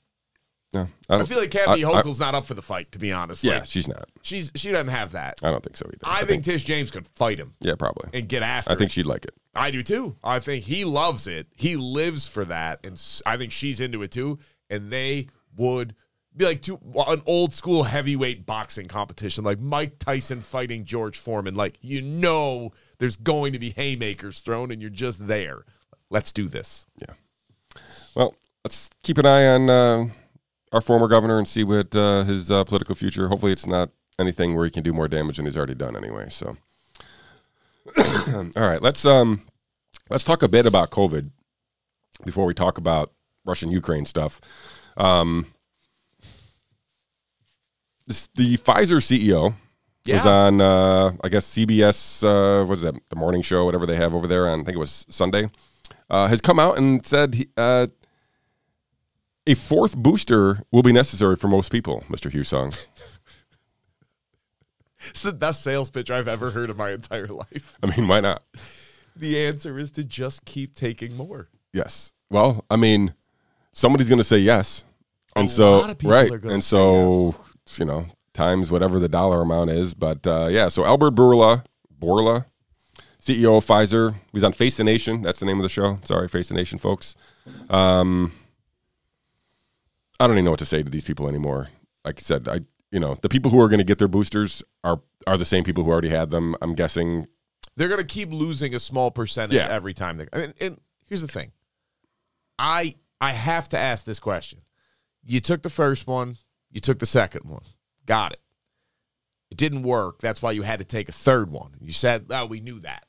[0.74, 3.44] Yeah, I, I feel like Kathy Hochul's not up for the fight, to be honest.
[3.44, 4.08] Yeah, like, she's not.
[4.22, 5.38] She's she doesn't have that.
[5.42, 5.98] I don't think so either.
[6.02, 7.54] I, I think, think, Tish James could fight him.
[7.60, 8.10] Yeah, probably.
[8.12, 8.72] And get after.
[8.72, 9.34] I think she'd like it.
[9.54, 10.16] I do too.
[10.24, 11.46] I think he loves it.
[11.54, 14.38] He lives for that, and I think she's into it too.
[14.70, 15.94] And they would
[16.36, 21.54] be like two, an old school heavyweight boxing competition, like Mike Tyson fighting George Foreman.
[21.54, 25.64] Like you know, there's going to be haymakers thrown, and you're just there.
[26.10, 26.86] Let's do this.
[27.00, 27.14] Yeah.
[28.14, 28.34] Well,
[28.64, 30.06] let's keep an eye on uh,
[30.74, 33.28] our former governor and see what uh, his uh, political future.
[33.28, 36.26] Hopefully, it's not anything where he can do more damage than he's already done anyway.
[36.28, 36.56] So,
[37.96, 39.42] all right, let's um,
[40.10, 41.30] let's talk a bit about COVID
[42.24, 43.12] before we talk about
[43.44, 44.40] Russian Ukraine stuff.
[44.96, 45.46] Um,
[48.06, 49.54] this, the Pfizer CEO
[50.04, 50.16] yeah.
[50.16, 52.24] was on, uh, I guess CBS.
[52.24, 52.94] Uh, what is that?
[53.10, 54.60] The morning show, whatever they have over there on.
[54.60, 55.50] I think it was Sunday.
[56.10, 57.86] Uh, has come out and said he, uh,
[59.46, 62.04] a fourth booster will be necessary for most people.
[62.08, 62.76] Mister Husong.
[65.08, 67.76] it's the best sales pitch I've ever heard in my entire life.
[67.82, 68.42] I mean, why not?
[69.16, 71.48] The answer is to just keep taking more.
[71.72, 72.12] Yes.
[72.30, 73.14] Well, I mean,
[73.72, 74.84] somebody's going to say yes,
[75.36, 77.34] and a so right, and so
[77.66, 79.94] yes you know, times whatever the dollar amount is.
[79.94, 81.64] But uh, yeah, so Albert Bourla,
[81.98, 82.46] Bourla,
[83.20, 85.22] CEO of Pfizer, he's on Face the Nation.
[85.22, 85.98] That's the name of the show.
[86.04, 87.16] Sorry, Face the Nation, folks.
[87.70, 88.32] Um,
[90.20, 91.68] I don't even know what to say to these people anymore.
[92.04, 94.62] Like I said, I you know the people who are going to get their boosters
[94.82, 96.56] are are the same people who already had them.
[96.62, 97.26] I'm guessing
[97.76, 99.68] they're going to keep losing a small percentage yeah.
[99.68, 100.18] every time.
[100.18, 101.52] They, and, and here's the thing,
[102.58, 104.60] I I have to ask this question.
[105.22, 106.36] You took the first one,
[106.70, 107.62] you took the second one.
[108.06, 108.40] Got it.
[109.50, 110.20] It didn't work.
[110.20, 111.76] That's why you had to take a third one.
[111.80, 113.04] You said, oh, we knew that.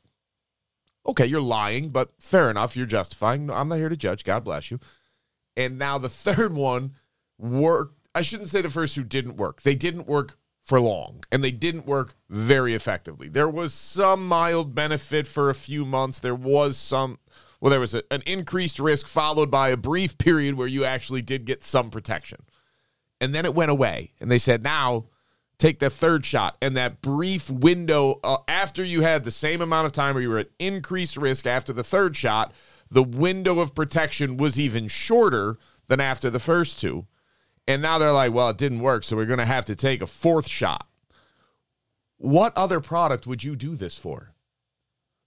[1.07, 2.77] Okay, you're lying, but fair enough.
[2.77, 3.49] You're justifying.
[3.49, 4.23] I'm not here to judge.
[4.23, 4.79] God bless you.
[5.57, 6.95] And now the third one
[7.37, 7.99] worked.
[8.13, 9.61] I shouldn't say the first two didn't work.
[9.61, 13.29] They didn't work for long and they didn't work very effectively.
[13.29, 16.19] There was some mild benefit for a few months.
[16.19, 17.19] There was some,
[17.61, 21.21] well, there was a, an increased risk followed by a brief period where you actually
[21.21, 22.45] did get some protection
[23.21, 24.13] and then it went away.
[24.19, 25.05] And they said, now
[25.57, 26.57] take the third shot.
[26.61, 30.29] And that brief window uh, after you had the same amount of time where you
[30.29, 32.53] were at increased risk after the third shot,
[32.89, 37.07] the window of protection was even shorter than after the first two.
[37.67, 40.01] And now they're like, well, it didn't work, so we're going to have to take
[40.01, 40.87] a fourth shot.
[42.17, 44.33] What other product would you do this for?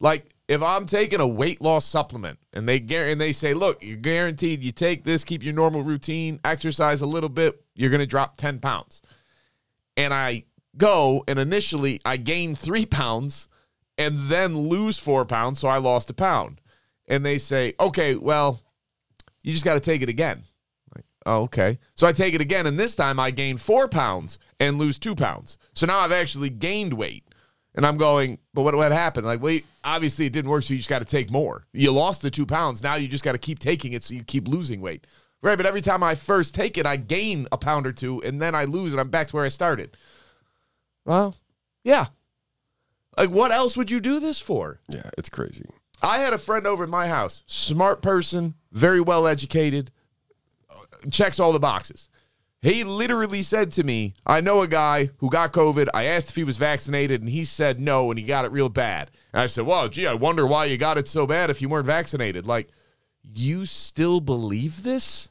[0.01, 3.97] Like, if I'm taking a weight loss supplement and they and they say, look, you're
[3.97, 8.07] guaranteed you take this, keep your normal routine, exercise a little bit, you're going to
[8.07, 9.03] drop 10 pounds.
[9.97, 10.44] And I
[10.77, 13.49] go and initially I gain three pounds
[13.99, 15.59] and then lose four pounds.
[15.59, 16.61] So I lost a pound.
[17.09, 18.61] And they say, okay, well,
[19.42, 20.42] you just got to take it again.
[20.94, 21.79] Like, oh, okay.
[21.94, 22.66] So I take it again.
[22.66, 25.59] And this time I gain four pounds and lose two pounds.
[25.73, 27.25] So now I've actually gained weight.
[27.75, 29.25] And I'm going, but what, what happened?
[29.25, 31.64] Like, wait, obviously it didn't work, so you just got to take more.
[31.73, 32.83] You lost the two pounds.
[32.83, 35.07] Now you just got to keep taking it so you keep losing weight.
[35.40, 38.42] Right, but every time I first take it, I gain a pound or two, and
[38.42, 39.97] then I lose, and I'm back to where I started.
[41.05, 41.37] Well,
[41.85, 42.07] yeah.
[43.16, 44.81] Like, what else would you do this for?
[44.88, 45.66] Yeah, it's crazy.
[46.02, 49.90] I had a friend over at my house, smart person, very well educated,
[51.11, 52.08] checks all the boxes.
[52.61, 55.88] He literally said to me, I know a guy who got COVID.
[55.94, 58.68] I asked if he was vaccinated, and he said no, and he got it real
[58.68, 59.11] bad.
[59.32, 61.68] And I said, Well, gee, I wonder why you got it so bad if you
[61.68, 62.46] weren't vaccinated.
[62.46, 62.68] Like,
[63.22, 65.28] you still believe this?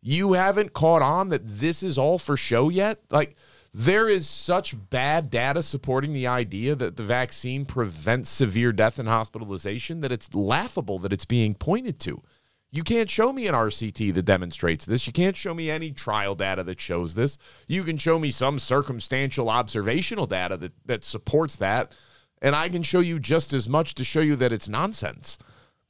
[0.00, 3.02] You haven't caught on that this is all for show yet?
[3.10, 3.36] Like,
[3.74, 9.08] There is such bad data supporting the idea that the vaccine prevents severe death and
[9.08, 12.22] hospitalization that it's laughable that it's being pointed to.
[12.70, 15.06] You can't show me an RCT that demonstrates this.
[15.06, 17.38] You can't show me any trial data that shows this.
[17.66, 21.92] You can show me some circumstantial observational data that, that supports that.
[22.42, 25.38] And I can show you just as much to show you that it's nonsense.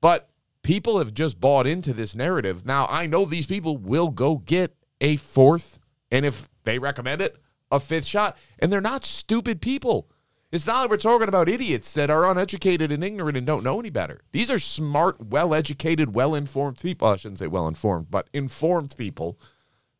[0.00, 0.30] But
[0.62, 2.64] people have just bought into this narrative.
[2.64, 5.78] Now, I know these people will go get a fourth,
[6.10, 7.36] and if they recommend it,
[7.70, 8.36] a fifth shot.
[8.58, 10.10] And they're not stupid people.
[10.50, 13.78] It's not like we're talking about idiots that are uneducated and ignorant and don't know
[13.78, 14.22] any better.
[14.32, 17.08] These are smart, well educated, well informed people.
[17.08, 19.38] I shouldn't say well informed, but informed people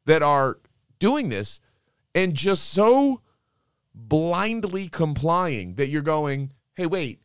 [0.07, 0.59] that are
[0.98, 1.61] doing this
[2.14, 3.20] and just so
[3.94, 7.20] blindly complying that you're going, hey, wait,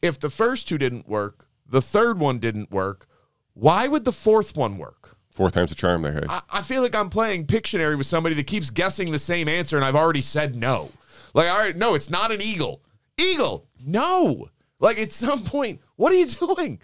[0.00, 3.06] if the first two didn't work, the third one didn't work,
[3.54, 5.13] why would the fourth one work?
[5.34, 6.26] Fourth time's a charm there, hey.
[6.28, 9.76] I, I feel like I'm playing Pictionary with somebody that keeps guessing the same answer
[9.76, 10.90] and I've already said no.
[11.34, 12.82] Like, all right, no, it's not an eagle.
[13.18, 14.48] Eagle, no.
[14.78, 16.80] Like, at some point, what are you doing?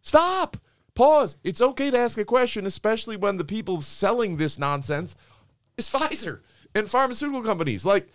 [0.00, 0.56] Stop.
[0.94, 1.36] Pause.
[1.42, 5.16] It's okay to ask a question, especially when the people selling this nonsense
[5.76, 6.40] is Pfizer
[6.74, 7.84] and pharmaceutical companies.
[7.84, 8.08] Like,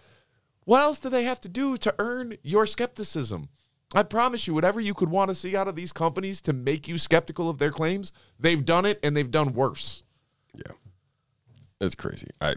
[0.66, 3.50] what else do they have to do to earn your skepticism?
[3.94, 6.88] I promise you, whatever you could want to see out of these companies to make
[6.88, 10.04] you skeptical of their claims, they've done it and they've done worse.
[10.54, 10.74] Yeah.
[11.80, 12.28] It's crazy.
[12.42, 12.56] I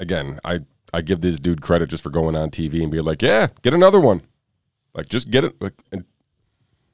[0.00, 0.60] again, I
[0.92, 3.74] I give this dude credit just for going on TV and being like, "Yeah, get
[3.74, 4.22] another one."
[4.94, 6.04] Like just get it like and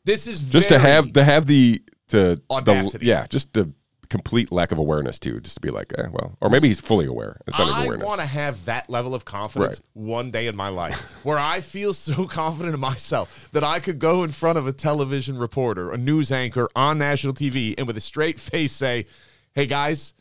[0.04, 2.98] This is just to have to have the to Audacity.
[2.98, 3.72] The, yeah, just the
[4.08, 5.40] complete lack of awareness too.
[5.40, 7.40] Just to be like, eh, well, or maybe he's fully aware.
[7.46, 8.06] It's not I awareness.
[8.06, 10.04] want to have that level of confidence Right.
[10.04, 13.98] one day in my life where I feel so confident in myself that I could
[13.98, 17.96] go in front of a television reporter, a news anchor on national TV, and with
[17.96, 19.06] a straight face say,
[19.52, 20.14] Hey guys,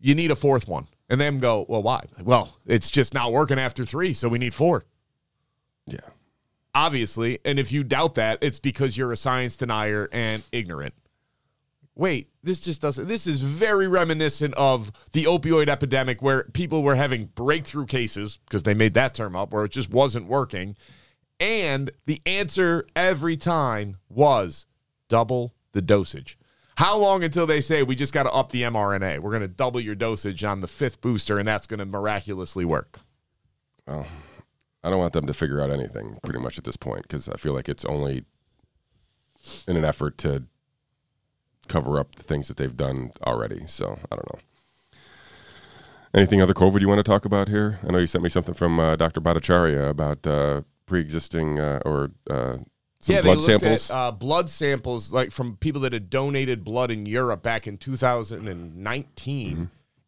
[0.00, 0.86] you need a fourth one.
[1.08, 2.04] And them go, Well, why?
[2.22, 4.84] Well, it's just not working after three, so we need four.
[5.86, 5.98] yeah.
[6.74, 7.38] Obviously.
[7.44, 10.92] And if you doubt that, it's because you're a science denier and ignorant.
[11.96, 13.06] Wait, this just doesn't.
[13.06, 18.64] This is very reminiscent of the opioid epidemic where people were having breakthrough cases because
[18.64, 20.76] they made that term up where it just wasn't working.
[21.38, 24.66] And the answer every time was
[25.08, 26.36] double the dosage.
[26.76, 29.20] How long until they say we just got to up the mRNA?
[29.20, 32.64] We're going to double your dosage on the fifth booster and that's going to miraculously
[32.64, 33.00] work.
[33.86, 34.06] Well,
[34.82, 37.36] I don't want them to figure out anything pretty much at this point because I
[37.36, 38.24] feel like it's only
[39.68, 40.44] in an effort to
[41.68, 43.66] cover up the things that they've done already.
[43.66, 44.40] So I don't know.
[46.14, 47.80] Anything other COVID you want to talk about here?
[47.86, 49.20] I know you sent me something from uh, Dr.
[49.20, 52.58] Bhattacharya about uh, pre-existing uh, or uh,
[53.00, 53.90] some yeah, blood samples.
[53.90, 57.78] At, uh, blood samples, like from people that had donated blood in Europe back in
[57.78, 59.64] 2019, Mm-hmm.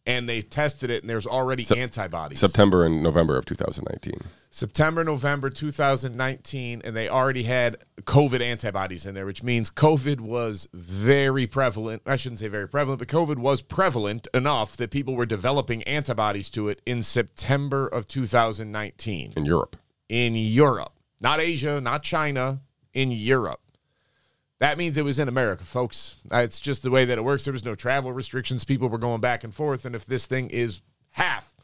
[0.07, 2.39] And they tested it, and there's already antibodies.
[2.39, 4.15] September and November of 2019.
[4.51, 10.69] September, November 2019, and they already had COVID antibodies in there, which means COVID was
[10.73, 12.03] very prevalent.
[12.07, 16.49] I shouldn't say very prevalent, but COVID was prevalent enough that people were developing antibodies
[16.51, 19.77] to it in September of 2019 in Europe.
[20.09, 22.61] in Europe, not Asia, not China,
[22.95, 23.61] in Europe.
[24.59, 26.17] That means it was in America, folks.
[26.33, 27.45] Uh, It's just the way that it works.
[27.45, 28.65] There was no travel restrictions.
[28.65, 29.85] People were going back and forth.
[29.85, 31.55] And if this thing is half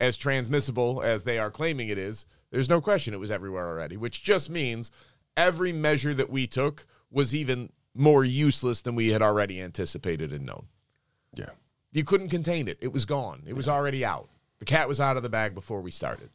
[0.00, 3.96] as transmissible as they are claiming it is, there's no question it was everywhere already,
[3.96, 4.90] which just means
[5.36, 10.46] every measure that we took was even more useless than we had already anticipated and
[10.46, 10.66] known.
[11.34, 11.50] Yeah.
[11.92, 12.78] You couldn't contain it.
[12.80, 13.42] It was gone.
[13.46, 14.28] It was already out.
[14.58, 16.30] The cat was out of the bag before we started.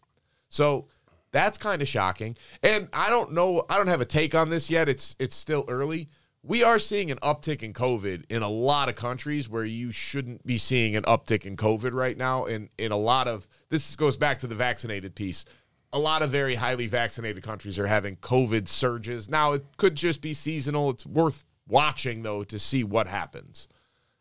[0.50, 0.86] So
[1.34, 2.38] that's kind of shocking.
[2.62, 4.88] And I don't know, I don't have a take on this yet.
[4.88, 6.08] It's it's still early.
[6.44, 10.46] We are seeing an uptick in COVID in a lot of countries where you shouldn't
[10.46, 12.46] be seeing an uptick in COVID right now.
[12.46, 15.44] And in a lot of this goes back to the vaccinated piece.
[15.92, 19.30] A lot of very highly vaccinated countries are having COVID surges.
[19.30, 20.92] Now it could just be seasonal.
[20.92, 23.68] It's worth watching though to see what happens.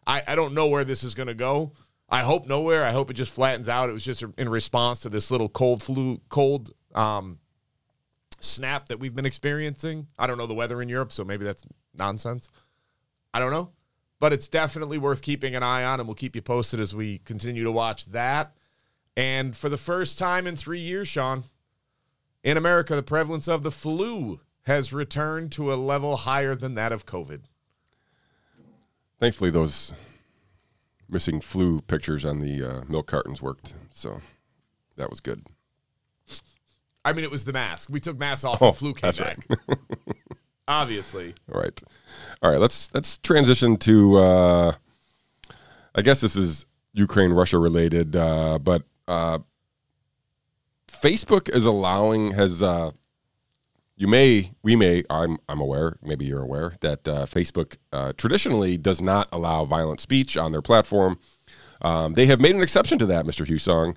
[0.07, 1.73] I, I don't know where this is going to go.
[2.09, 2.85] I hope nowhere.
[2.85, 3.89] I hope it just flattens out.
[3.89, 7.39] It was just in response to this little cold flu, cold um,
[8.41, 10.09] snap that we've been experiencing.
[10.19, 12.49] I don't know the weather in Europe, so maybe that's nonsense.
[13.33, 13.71] I don't know.
[14.19, 17.19] But it's definitely worth keeping an eye on, and we'll keep you posted as we
[17.19, 18.55] continue to watch that.
[19.17, 21.45] And for the first time in three years, Sean,
[22.43, 26.93] in America, the prevalence of the flu has returned to a level higher than that
[26.93, 27.41] of COVID.
[29.19, 29.93] Thankfully, those
[31.09, 33.75] missing flu pictures on the uh, milk cartons worked.
[33.91, 34.21] So
[34.97, 35.47] that was good.
[37.05, 37.89] I mean, it was the mask.
[37.91, 39.45] We took masks off Oh, and flu came back.
[39.49, 39.79] right.
[40.69, 41.35] Obviously.
[41.53, 41.83] All right.
[42.43, 42.61] All right.
[42.61, 44.19] Let's let's transition to.
[44.19, 44.73] Uh,
[45.95, 49.41] I guess this is Ukraine Russia related, uh, but uh,
[50.91, 52.93] Facebook is allowing has uh,
[53.97, 58.77] you may we may I'm I'm aware maybe you're aware that uh, Facebook uh, traditionally
[58.79, 61.19] does not allow violent speech on their platform.
[61.83, 63.45] Um, they have made an exception to that, Mr.
[63.47, 63.97] Husong.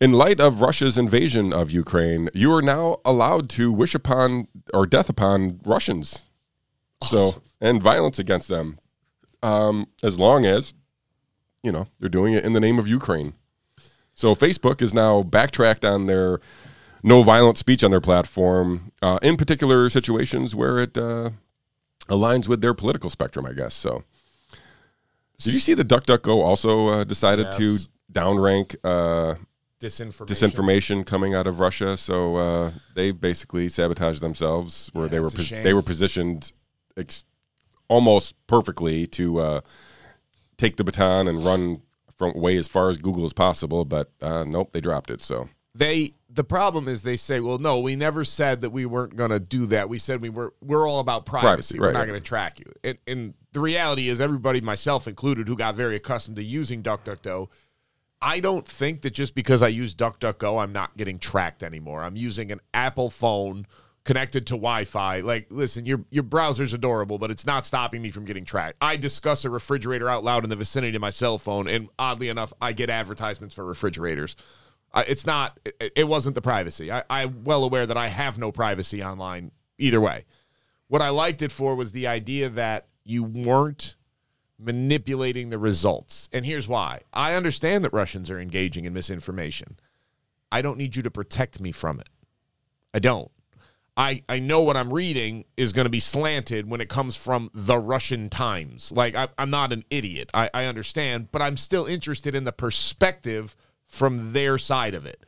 [0.00, 4.86] In light of Russia's invasion of Ukraine, you are now allowed to wish upon or
[4.86, 6.24] death upon Russians.
[7.02, 7.18] Awesome.
[7.18, 8.78] So and violence against them,
[9.42, 10.74] um, as long as
[11.62, 13.34] you know they're doing it in the name of Ukraine.
[14.14, 16.40] So Facebook is now backtracked on their
[17.02, 21.30] no violent speech on their platform uh, in particular situations where it uh,
[22.08, 23.74] aligns with their political spectrum, I guess.
[23.74, 24.04] So,
[25.38, 27.56] did you see the DuckDuckGo also uh, decided yes.
[27.58, 27.78] to
[28.12, 29.36] downrank uh,
[29.80, 30.26] disinformation.
[30.26, 31.96] disinformation coming out of Russia?
[31.96, 36.52] So uh, they basically sabotaged themselves, where yeah, they were they were positioned
[36.96, 37.24] ex-
[37.88, 39.60] almost perfectly to uh,
[40.56, 41.82] take the baton and run
[42.16, 45.20] from way as far as Google as possible, but uh, nope, they dropped it.
[45.20, 49.16] So they the problem is they say, well, no, we never said that we weren't
[49.16, 49.88] going to do that.
[49.88, 51.46] We said we were we're all about privacy.
[51.46, 52.06] privacy we're right, not right.
[52.06, 52.72] going to track you.
[52.84, 57.48] And, and the reality is, everybody, myself included, who got very accustomed to using DuckDuckGo,
[58.20, 62.02] I don't think that just because I use DuckDuckGo, I'm not getting tracked anymore.
[62.02, 63.66] I'm using an Apple phone
[64.04, 65.20] connected to Wi-Fi.
[65.20, 68.78] Like, listen, your your browser's adorable, but it's not stopping me from getting tracked.
[68.80, 72.28] I discuss a refrigerator out loud in the vicinity of my cell phone, and oddly
[72.28, 74.34] enough, I get advertisements for refrigerators.
[74.92, 75.60] Uh, it's not.
[75.64, 76.90] It, it, wasn't the privacy.
[76.90, 80.24] I, I'm well aware that I have no privacy online either way.
[80.88, 83.96] What I liked it for was the idea that you weren't
[84.58, 86.28] manipulating the results.
[86.32, 87.00] And here's why.
[87.12, 89.78] I understand that Russians are engaging in misinformation.
[90.50, 92.08] I don't need you to protect me from it.
[92.92, 93.30] I don't.
[93.96, 97.50] I, I know what I'm reading is going to be slanted when it comes from
[97.52, 98.92] the Russian Times.
[98.92, 100.30] Like, I, am not an idiot.
[100.32, 105.24] I, I understand, but I'm still interested in the perspective from their side of it.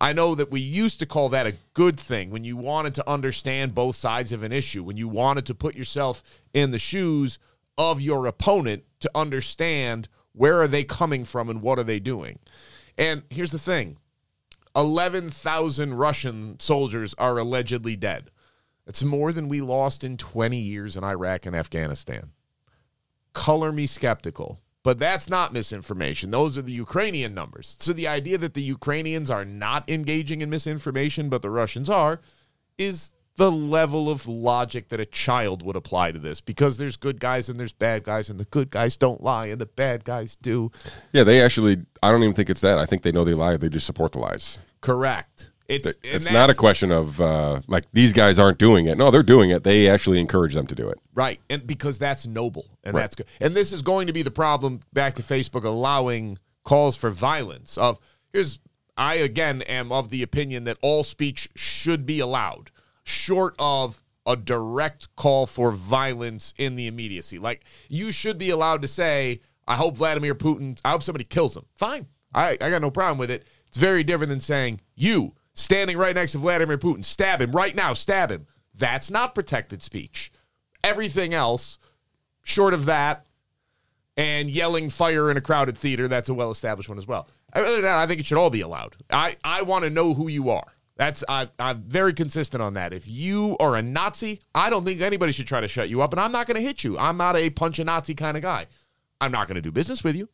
[0.00, 3.08] I know that we used to call that a good thing when you wanted to
[3.08, 7.38] understand both sides of an issue, when you wanted to put yourself in the shoes
[7.76, 12.38] of your opponent to understand where are they coming from and what are they doing.
[12.96, 13.96] And here's the thing
[14.76, 18.30] 11,000 Russian soldiers are allegedly dead.
[18.86, 22.30] It's more than we lost in 20 years in Iraq and Afghanistan.
[23.32, 26.30] Color me skeptical, but that's not misinformation.
[26.30, 27.76] Those are the Ukrainian numbers.
[27.80, 32.20] So the idea that the Ukrainians are not engaging in misinformation, but the Russians are,
[32.76, 37.18] is the level of logic that a child would apply to this because there's good
[37.18, 40.36] guys and there's bad guys and the good guys don't lie and the bad guys
[40.36, 40.70] do.
[41.12, 42.78] Yeah, they actually I don't even think it's that.
[42.78, 44.58] I think they know they lie, they just support the lies.
[44.80, 45.50] Correct.
[45.66, 48.98] It's it's not a question of uh, like these guys aren't doing it.
[48.98, 49.64] No, they're doing it.
[49.64, 50.98] They actually encourage them to do it.
[51.14, 53.00] Right, and because that's noble and right.
[53.00, 53.26] that's good.
[53.40, 54.80] And this is going to be the problem.
[54.92, 57.78] Back to Facebook allowing calls for violence.
[57.78, 57.98] Of
[58.30, 58.58] here's
[58.96, 62.70] I again am of the opinion that all speech should be allowed
[63.04, 67.38] short of a direct call for violence in the immediacy.
[67.38, 71.56] Like you should be allowed to say, I hope Vladimir Putin, I hope somebody kills
[71.56, 71.64] him.
[71.74, 72.06] Fine.
[72.34, 73.46] I, I got no problem with it.
[73.66, 77.74] It's very different than saying, you standing right next to Vladimir Putin, stab him right
[77.74, 78.46] now, stab him.
[78.74, 80.32] That's not protected speech.
[80.82, 81.78] Everything else,
[82.42, 83.26] short of that,
[84.16, 87.28] and yelling fire in a crowded theater, that's a well established one as well.
[87.52, 88.96] Other than that, I think it should all be allowed.
[89.10, 90.73] I, I want to know who you are.
[90.96, 92.92] That's I, I'm very consistent on that.
[92.92, 96.12] If you are a Nazi, I don't think anybody should try to shut you up,
[96.12, 96.96] and I'm not going to hit you.
[96.98, 98.66] I'm not a punch a Nazi kind of guy.
[99.20, 100.28] I'm not going to do business with you.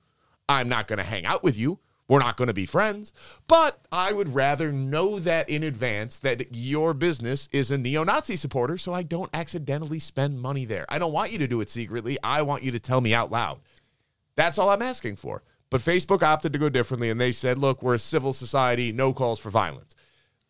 [0.48, 1.78] I'm not going to hang out with you.
[2.08, 3.12] We're not going to be friends.
[3.46, 8.34] But I would rather know that in advance that your business is a neo Nazi
[8.34, 10.86] supporter so I don't accidentally spend money there.
[10.88, 12.18] I don't want you to do it secretly.
[12.24, 13.60] I want you to tell me out loud.
[14.34, 15.44] That's all I'm asking for.
[15.70, 19.12] But Facebook opted to go differently and they said, look, we're a civil society, no
[19.12, 19.94] calls for violence.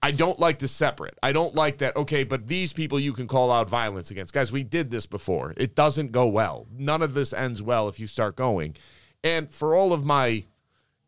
[0.02, 1.14] I don't like to separate.
[1.22, 1.94] I don't like that.
[1.94, 4.32] Okay, but these people you can call out violence against.
[4.32, 5.52] Guys, we did this before.
[5.56, 6.66] It doesn't go well.
[6.72, 8.76] None of this ends well if you start going.
[9.22, 10.44] And for all of my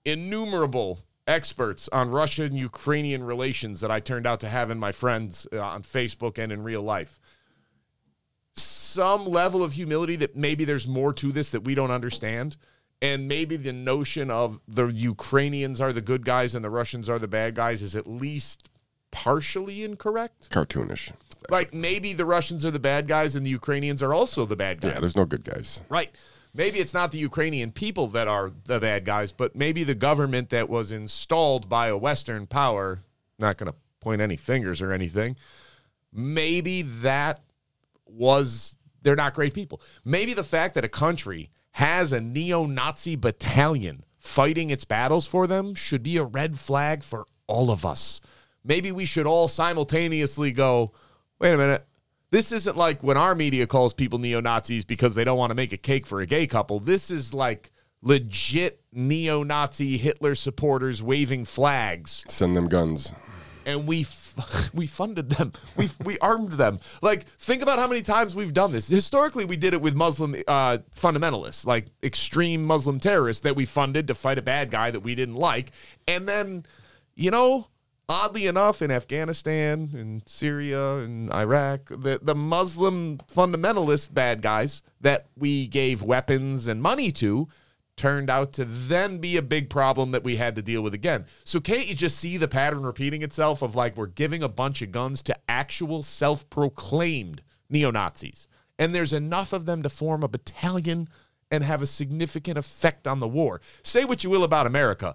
[0.05, 5.47] innumerable experts on Russian Ukrainian relations that I turned out to have in my friends
[5.53, 7.19] uh, on Facebook and in real life,
[8.55, 12.59] some level of humility that maybe there's more to this that we don't understand.
[13.01, 17.19] And maybe the notion of the Ukrainians are the good guys and the Russians are
[17.19, 18.69] the bad guys is at least
[19.13, 20.51] partially incorrect.
[20.51, 21.13] Cartoonish.
[21.49, 24.81] Like maybe the Russians are the bad guys and the Ukrainians are also the bad
[24.81, 24.95] guys.
[24.95, 25.83] Yeah, there's no good guys.
[25.89, 26.11] Right.
[26.55, 30.51] Maybe it's not the Ukrainian people that are the bad guys, but maybe the government
[30.51, 33.03] that was installed by a Western power,
[33.39, 35.37] not going to point any fingers or anything,
[36.13, 37.41] maybe that
[38.07, 39.81] was, they're not great people.
[40.05, 45.47] Maybe the fact that a country has a neo Nazi battalion fighting its battles for
[45.47, 48.21] them should be a red flag for all of us
[48.65, 50.93] maybe we should all simultaneously go,
[51.39, 51.87] wait a minute.
[52.31, 55.55] This isn't like when our media calls people neo Nazis because they don't want to
[55.55, 56.81] make a cake for a gay couple.
[56.81, 62.25] This is like legit neo Nazi Hitler supporters waving flags.
[62.29, 63.13] Send them guns.
[63.65, 65.53] And we f- we funded them.
[65.77, 66.81] We we armed them.
[67.03, 68.89] Like think about how many times we've done this.
[68.89, 74.09] Historically, we did it with Muslim uh, fundamentalists, like extreme Muslim terrorists that we funded
[74.09, 75.71] to fight a bad guy that we didn't like,
[76.09, 76.65] and then
[77.15, 77.69] you know
[78.09, 85.27] oddly enough, in Afghanistan and Syria and Iraq, the, the Muslim fundamentalist bad guys that
[85.37, 87.49] we gave weapons and money to
[87.97, 91.27] turned out to then be a big problem that we had to deal with again.
[91.45, 94.83] So can't you just see the pattern repeating itself of like we're giving a bunch
[94.83, 98.49] of guns to actual self-proclaimed neo-Nazis.
[98.79, 101.09] And there's enough of them to form a battalion
[101.51, 103.61] and have a significant effect on the war.
[103.83, 105.15] Say what you will about America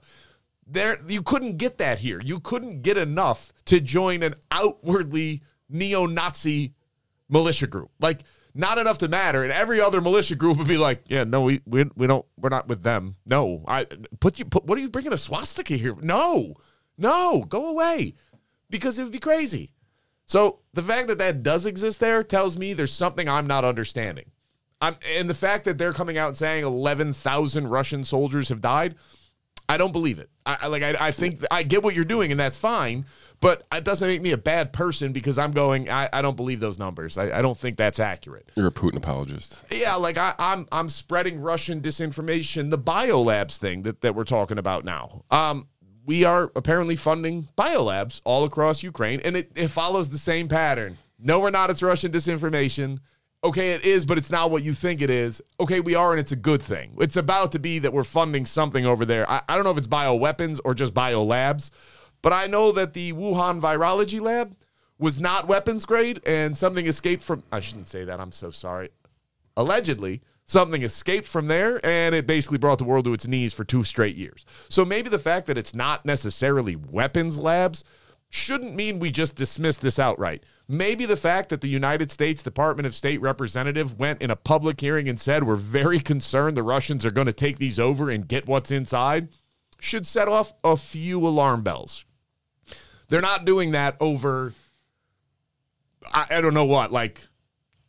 [0.68, 2.22] there you couldn't get that here.
[2.22, 6.74] You couldn't get enough to join an outwardly neo-Nazi
[7.30, 7.92] militia group.
[8.00, 8.22] Like
[8.54, 11.62] not enough to matter, and every other militia group would be like, "Yeah, no, we
[11.66, 13.16] we, we don't, we're not with them.
[13.26, 13.86] No, I
[14.20, 14.66] put you put.
[14.66, 15.96] What are you bringing a swastika here?
[16.02, 16.56] No,
[16.98, 18.16] no, go away,
[18.70, 19.72] because it would be crazy."
[20.26, 24.32] So the fact that that does exist there tells me there's something I'm not understanding.
[24.82, 28.96] I'm, and the fact that they're coming out and saying 11,000 Russian soldiers have died,
[29.70, 30.30] I don't believe it.
[30.46, 30.82] I, I like.
[30.82, 33.06] I, I, think I get what you're doing, and that's fine.
[33.40, 35.90] But it doesn't make me a bad person because I'm going.
[35.90, 37.18] I, I don't believe those numbers.
[37.18, 38.50] I, I, don't think that's accurate.
[38.56, 39.60] You're a Putin apologist.
[39.70, 40.68] Yeah, like I, I'm.
[40.72, 42.70] I'm spreading Russian disinformation.
[42.70, 45.24] The biolabs thing that that we're talking about now.
[45.32, 45.68] Um,
[46.06, 50.98] we are apparently funding biolabs all across Ukraine, and it, it follows the same pattern.
[51.20, 51.70] No, we're not.
[51.70, 53.00] It's Russian disinformation
[53.44, 55.42] okay, it is, but it's not what you think it is.
[55.60, 56.92] Okay, we are, and it's a good thing.
[57.00, 59.30] It's about to be that we're funding something over there.
[59.30, 61.72] I, I don't know if it's bioweapons or just biolabs,
[62.22, 64.56] but I know that the Wuhan virology lab
[65.00, 67.44] was not weapons grade, and something escaped from.
[67.52, 68.20] I shouldn't say that.
[68.20, 68.90] I'm so sorry.
[69.56, 73.64] Allegedly, something escaped from there, and it basically brought the world to its knees for
[73.64, 74.46] two straight years.
[74.70, 77.84] So maybe the fact that it's not necessarily weapons labs
[78.30, 80.44] shouldn't mean we just dismiss this outright.
[80.68, 84.82] Maybe the fact that the United States Department of State representative went in a public
[84.82, 88.28] hearing and said, We're very concerned the Russians are going to take these over and
[88.28, 89.30] get what's inside,
[89.80, 92.06] should set off a few alarm bells.
[93.10, 94.54] They're not doing that over,
[96.14, 97.26] I, I don't know what, like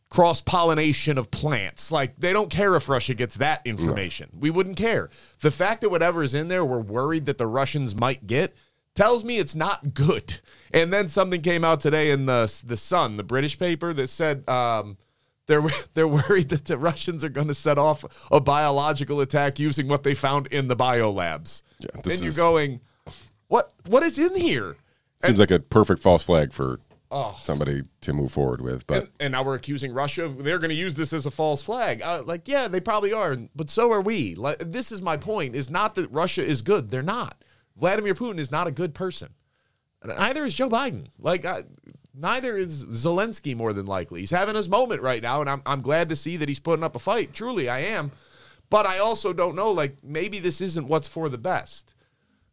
[0.09, 1.91] cross pollination of plants.
[1.91, 4.29] Like they don't care if Russia gets that information.
[4.33, 4.39] No.
[4.39, 5.09] We wouldn't care.
[5.41, 8.55] The fact that whatever is in there, we're worried that the Russians might get
[8.95, 10.39] tells me it's not good.
[10.71, 14.47] And then something came out today in the the Sun, the British paper, that said
[14.47, 14.97] um,
[15.47, 15.63] they're
[15.93, 20.03] they're worried that the Russians are going to set off a biological attack using what
[20.03, 21.63] they found in the biolabs.
[21.79, 22.81] Yeah, and you're going,
[23.47, 24.77] what what is in here?
[25.21, 26.79] Seems and, like a perfect false flag for
[27.11, 27.37] oh.
[27.43, 28.87] somebody to move forward with.
[28.87, 30.25] But and, and now we're accusing Russia.
[30.25, 32.01] Of, they're going to use this as a false flag.
[32.01, 34.35] Uh, like, yeah, they probably are, but so are we.
[34.35, 36.89] Like, this is my point: is not that Russia is good.
[36.89, 37.43] They're not.
[37.79, 39.29] Vladimir Putin is not a good person.
[40.05, 41.07] Neither is Joe Biden.
[41.17, 41.63] Like, uh,
[42.13, 44.21] neither is Zelensky, more than likely.
[44.21, 46.83] He's having his moment right now, and I'm, I'm glad to see that he's putting
[46.83, 47.33] up a fight.
[47.33, 48.11] Truly, I am.
[48.69, 51.93] But I also don't know, like, maybe this isn't what's for the best.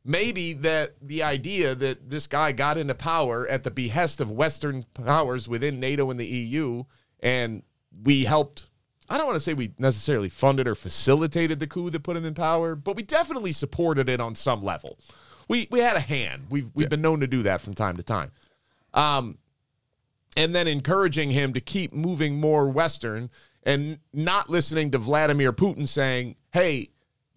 [0.04, 4.84] Maybe that the idea that this guy got into power at the behest of Western
[4.94, 6.84] powers within NATO and the EU,
[7.20, 7.62] and
[8.04, 8.68] we helped
[9.08, 12.24] I don't want to say we necessarily funded or facilitated the coup that put him
[12.24, 14.98] in power, but we definitely supported it on some level.
[15.48, 16.46] We we had a hand.
[16.50, 16.88] We've we've yeah.
[16.88, 18.32] been known to do that from time to time.
[18.94, 19.38] Um,
[20.36, 23.30] and then encouraging him to keep moving more Western
[23.62, 26.90] and not listening to Vladimir Putin saying, "Hey,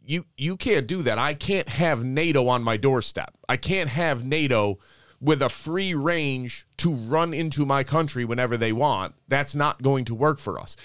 [0.04, 1.20] you you can't do that.
[1.20, 3.36] I can't have NATO on my doorstep.
[3.48, 4.80] I can't have NATO."
[5.22, 9.16] with a free range to run into my country whenever they want.
[9.28, 10.76] That's not going to work for us.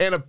[0.00, 0.24] And a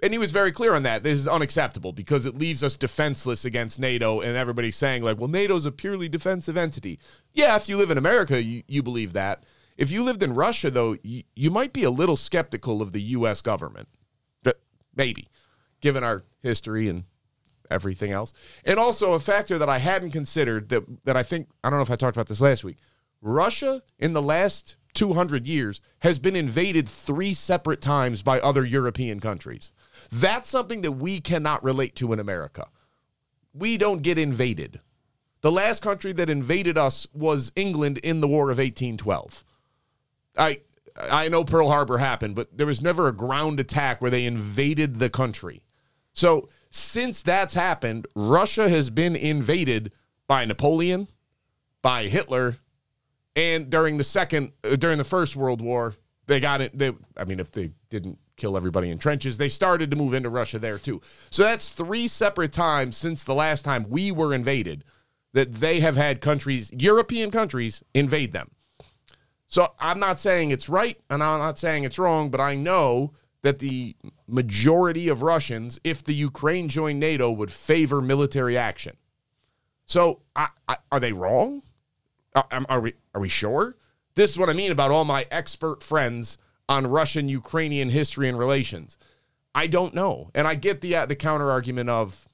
[0.00, 1.02] and he was very clear on that.
[1.02, 5.28] This is unacceptable because it leaves us defenseless against NATO, and everybody's saying like, "Well,
[5.28, 6.98] NATO's a purely defensive entity."
[7.32, 9.44] Yeah, if you live in America, you, you believe that.
[9.76, 13.02] If you lived in Russia, though, you, you might be a little skeptical of the
[13.02, 13.42] U.S.
[13.42, 13.88] government.
[14.42, 14.60] But
[14.94, 15.28] maybe,
[15.80, 17.04] given our history and
[17.70, 18.32] everything else,
[18.64, 21.82] and also a factor that I hadn't considered that that I think I don't know
[21.82, 22.78] if I talked about this last week.
[23.20, 29.20] Russia in the last 200 years has been invaded three separate times by other European
[29.20, 29.72] countries.
[30.10, 32.68] That's something that we cannot relate to in America.
[33.52, 34.80] We don't get invaded.
[35.40, 39.44] The last country that invaded us was England in the War of 1812.
[40.36, 40.60] I
[41.10, 44.98] I know Pearl Harbor happened, but there was never a ground attack where they invaded
[44.98, 45.62] the country.
[46.12, 49.92] So, since that's happened, Russia has been invaded
[50.26, 51.08] by Napoleon,
[51.82, 52.56] by Hitler,
[53.36, 55.94] And during the second, uh, during the First World War,
[56.26, 56.76] they got it.
[56.76, 60.30] They, I mean, if they didn't kill everybody in trenches, they started to move into
[60.30, 61.00] Russia there too.
[61.30, 64.84] So that's three separate times since the last time we were invaded
[65.34, 68.50] that they have had countries, European countries, invade them.
[69.46, 73.12] So I'm not saying it's right and I'm not saying it's wrong, but I know
[73.42, 78.96] that the majority of Russians, if the Ukraine joined NATO, would favor military action.
[79.86, 81.62] So I, I, are they wrong?
[82.34, 83.76] Are, uh, are we are we sure?
[84.14, 86.36] This is what I mean about all my expert friends
[86.68, 88.96] on Russian Ukrainian history and relations.
[89.54, 92.28] I don't know, and I get the uh, the counter argument of,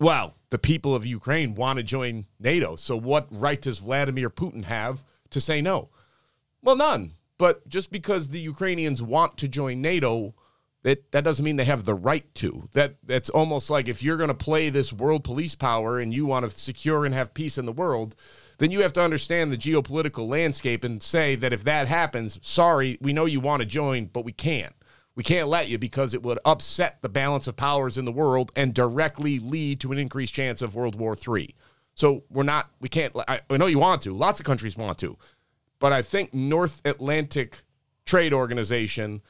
[0.00, 4.64] well, the people of Ukraine want to join NATO, so what right does Vladimir Putin
[4.64, 5.90] have to say no?
[6.62, 7.12] Well, none.
[7.36, 10.34] But just because the Ukrainians want to join NATO,
[10.82, 12.68] that that doesn't mean they have the right to.
[12.72, 16.26] That that's almost like if you're going to play this world police power and you
[16.26, 18.14] want to secure and have peace in the world,
[18.58, 22.98] then you have to understand the geopolitical landscape and say that if that happens, sorry,
[23.00, 24.74] we know you want to join, but we can't.
[25.16, 28.50] We can't let you because it would upset the balance of powers in the world
[28.56, 31.54] and directly lead to an increased chance of World War III.
[31.94, 34.12] So we're not, we can't, I, I know you want to.
[34.12, 35.16] Lots of countries want to
[35.84, 37.62] but I think North Atlantic
[38.06, 39.20] Trade Organization,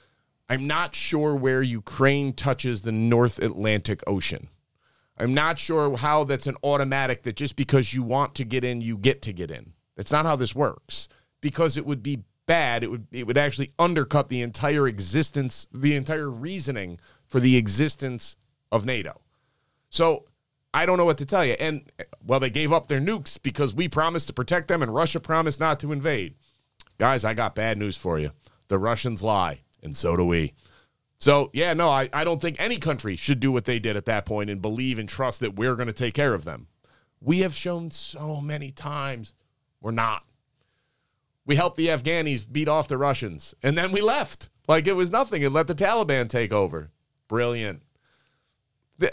[0.48, 4.48] I'm not sure where Ukraine touches the North Atlantic Ocean.
[5.16, 8.80] I'm not sure how that's an automatic that just because you want to get in,
[8.80, 9.72] you get to get in.
[9.96, 11.08] That's not how this works
[11.40, 12.82] because it would be bad.
[12.82, 18.36] It would it would actually undercut the entire existence, the entire reasoning for the existence
[18.72, 19.20] of NATO.
[19.90, 20.24] So
[20.72, 21.52] I don't know what to tell you.
[21.60, 21.90] And
[22.26, 25.60] well, they gave up their nukes because we promised to protect them and Russia promised
[25.60, 26.34] not to invade.
[26.98, 28.32] Guys, I got bad news for you.
[28.68, 30.54] The Russians lie, and so do we.
[31.24, 34.04] So, yeah, no, I, I don't think any country should do what they did at
[34.04, 36.66] that point and believe and trust that we're going to take care of them.
[37.18, 39.32] We have shown so many times
[39.80, 40.26] we're not.
[41.46, 45.10] We helped the Afghanis beat off the Russians, and then we left like it was
[45.10, 46.90] nothing and let the Taliban take over.
[47.26, 47.80] Brilliant.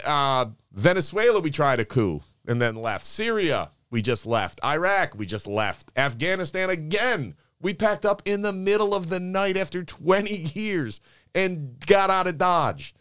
[0.04, 3.06] Uh, Venezuela, we tried a coup and then left.
[3.06, 4.62] Syria, we just left.
[4.62, 5.90] Iraq, we just left.
[5.96, 7.36] Afghanistan again.
[7.58, 11.00] We packed up in the middle of the night after 20 years
[11.34, 12.94] and got out of Dodge.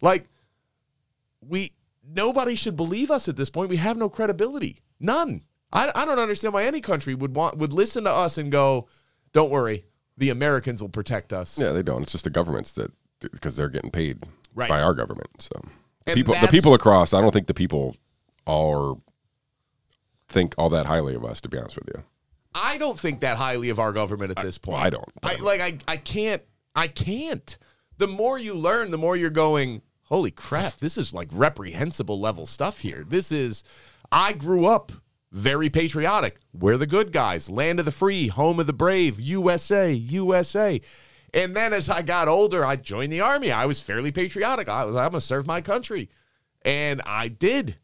[0.00, 0.28] Like,
[1.46, 1.72] we
[2.06, 3.70] nobody should believe us at this point.
[3.70, 4.80] We have no credibility.
[5.00, 5.42] None.
[5.72, 8.88] I, I don't understand why any country would want would listen to us and go,
[9.32, 9.84] "Don't worry,
[10.16, 12.02] the Americans will protect us." Yeah, they don't.
[12.02, 14.24] It's just the governments that because they're getting paid
[14.54, 14.68] right.
[14.68, 15.28] by our government.
[15.40, 15.60] So
[16.06, 17.96] and people, the people across, I don't think the people
[18.46, 18.96] are
[20.28, 21.40] think all that highly of us.
[21.42, 22.02] To be honest with you,
[22.54, 24.76] I don't think that highly of our government at this point.
[24.76, 25.12] Well, I don't.
[25.22, 25.60] I like.
[25.60, 25.78] I.
[25.86, 26.42] I can't.
[26.74, 27.58] I can't.
[27.98, 29.82] The more you learn, the more you're going.
[30.04, 30.76] Holy crap!
[30.76, 33.04] This is like reprehensible level stuff here.
[33.06, 33.64] This is.
[34.10, 34.92] I grew up
[35.32, 36.38] very patriotic.
[36.52, 37.50] We're the good guys.
[37.50, 40.80] Land of the free, home of the brave, USA, USA.
[41.34, 43.52] And then as I got older, I joined the army.
[43.52, 44.68] I was fairly patriotic.
[44.68, 46.08] I was I'm going to serve my country.
[46.62, 47.76] And I did.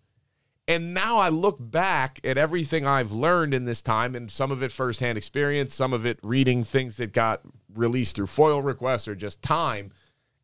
[0.66, 4.62] And now I look back at everything I've learned in this time, and some of
[4.62, 7.42] it firsthand experience, some of it reading things that got
[7.74, 9.92] released through FOIL requests or just time.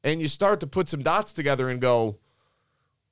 [0.03, 2.19] And you start to put some dots together and go,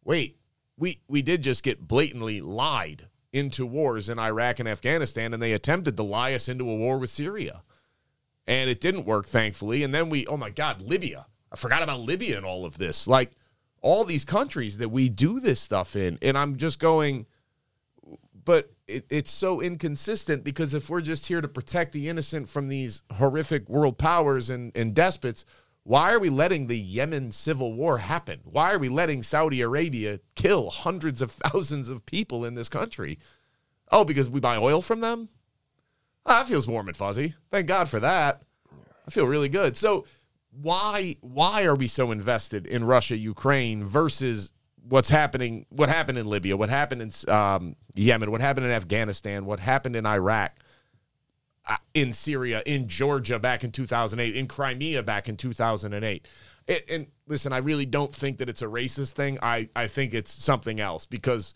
[0.04, 0.38] wait,
[0.76, 5.52] we, we did just get blatantly lied into wars in Iraq and Afghanistan, and they
[5.52, 7.62] attempted to lie us into a war with Syria
[8.48, 9.84] and it didn't work, thankfully.
[9.84, 11.26] And then we, oh my God, Libya.
[11.52, 13.06] I forgot about Libya and all of this.
[13.06, 13.32] Like
[13.82, 16.18] all these countries that we do this stuff in.
[16.22, 17.26] And I'm just going,
[18.44, 22.68] but it, it's so inconsistent because if we're just here to protect the innocent from
[22.68, 25.44] these horrific world powers and, and despots,
[25.88, 28.40] why are we letting the Yemen civil war happen?
[28.44, 33.18] Why are we letting Saudi Arabia kill hundreds of thousands of people in this country?
[33.90, 35.30] Oh, because we buy oil from them?
[36.26, 37.36] Ah, that feels warm and fuzzy.
[37.50, 38.42] Thank God for that.
[39.06, 39.78] I feel really good.
[39.78, 40.04] So
[40.50, 44.52] why why are we so invested in Russia, Ukraine versus
[44.86, 45.64] what's happening?
[45.70, 46.58] What happened in Libya?
[46.58, 48.30] What happened in um, Yemen?
[48.30, 49.46] What happened in Afghanistan?
[49.46, 50.52] What happened in Iraq?
[51.68, 56.26] Uh, in Syria, in Georgia back in 2008, in Crimea back in 2008.
[56.66, 59.38] And, and listen, I really don't think that it's a racist thing.
[59.42, 61.52] I, I think it's something else because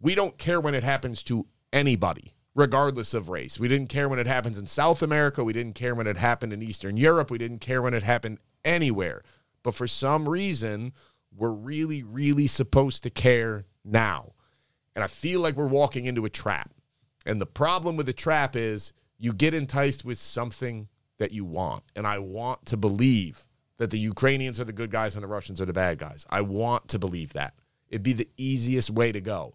[0.00, 3.58] we don't care when it happens to anybody regardless of race.
[3.58, 5.42] We didn't care when it happens in South America.
[5.42, 7.30] We didn't care when it happened in Eastern Europe.
[7.30, 9.22] We didn't care when it happened anywhere.
[9.62, 10.92] But for some reason,
[11.36, 14.32] we're really, really supposed to care now.
[14.94, 16.70] And I feel like we're walking into a trap.
[17.26, 20.88] And the problem with the trap is you get enticed with something
[21.18, 21.84] that you want.
[21.94, 23.46] And I want to believe
[23.78, 26.26] that the Ukrainians are the good guys and the Russians are the bad guys.
[26.30, 27.54] I want to believe that.
[27.88, 29.54] It'd be the easiest way to go.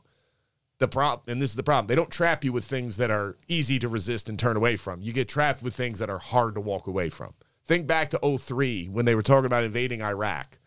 [0.77, 3.37] The problem, and this is the problem, they don't trap you with things that are
[3.49, 5.01] easy to resist and turn away from.
[5.01, 7.33] You get trapped with things that are hard to walk away from.
[7.65, 10.57] Think back to 03 when they were talking about invading Iraq.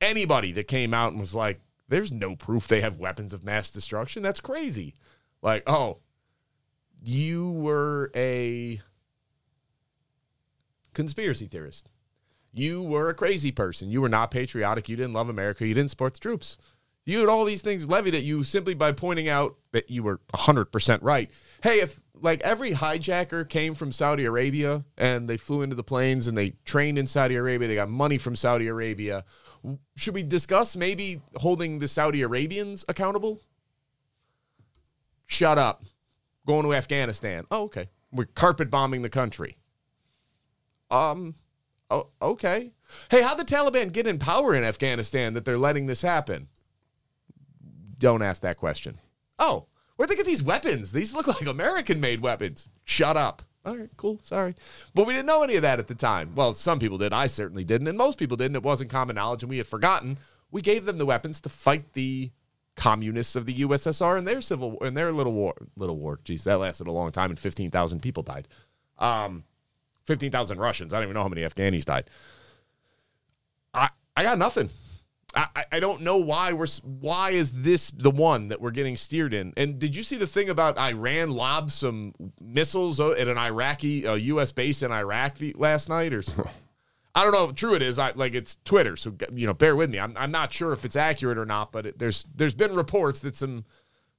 [0.00, 3.70] Anybody that came out and was like, there's no proof they have weapons of mass
[3.70, 4.94] destruction, that's crazy.
[5.40, 5.98] Like, oh,
[7.02, 8.80] you were a
[10.92, 11.88] conspiracy theorist.
[12.52, 13.90] You were a crazy person.
[13.90, 14.88] You were not patriotic.
[14.88, 15.66] You didn't love America.
[15.66, 16.56] You didn't support the troops.
[17.04, 20.20] You had all these things levied at you simply by pointing out that you were
[20.32, 21.30] 100% right.
[21.62, 26.28] Hey, if like every hijacker came from Saudi Arabia and they flew into the planes
[26.28, 29.24] and they trained in Saudi Arabia, they got money from Saudi Arabia,
[29.96, 33.40] should we discuss maybe holding the Saudi Arabians accountable?
[35.26, 35.84] Shut up.
[36.46, 37.44] Going to Afghanistan.
[37.50, 37.88] Oh, okay.
[38.12, 39.56] We're carpet bombing the country.
[40.90, 41.34] Um,
[41.90, 42.72] oh, okay.
[43.10, 46.48] Hey, how'd the Taliban get in power in Afghanistan that they're letting this happen?
[47.98, 48.98] Don't ask that question.
[49.38, 49.66] Oh,
[49.96, 50.92] where'd they get these weapons?
[50.92, 52.68] These look like American made weapons.
[52.84, 53.42] Shut up.
[53.64, 54.20] All right, cool.
[54.22, 54.54] Sorry.
[54.94, 56.34] But we didn't know any of that at the time.
[56.34, 57.14] Well, some people did.
[57.14, 57.88] I certainly didn't.
[57.88, 58.56] And most people didn't.
[58.56, 60.18] It wasn't common knowledge, and we had forgotten.
[60.50, 62.30] We gave them the weapons to fight the
[62.76, 65.54] communists of the USSR in their civil in their little war.
[65.76, 66.20] Little war.
[66.24, 68.48] Geez, that lasted a long time, and 15,000 people died.
[68.98, 69.44] Um,
[70.04, 70.92] 15,000 Russians.
[70.92, 72.10] I don't even know how many Afghanis died.
[73.72, 74.70] I, I got nothing.
[75.36, 79.34] I, I don't know why we're why is this the one that we're getting steered
[79.34, 79.52] in?
[79.56, 84.14] And did you see the thing about Iran lobbed some missiles at an Iraqi uh,
[84.14, 84.52] U.S.
[84.52, 86.22] base in Iraq last night or?
[87.14, 87.98] I don't know if true it is.
[87.98, 90.00] I like it's Twitter, so you know, bear with me.
[90.00, 93.20] I'm I'm not sure if it's accurate or not, but it, there's there's been reports
[93.20, 93.64] that some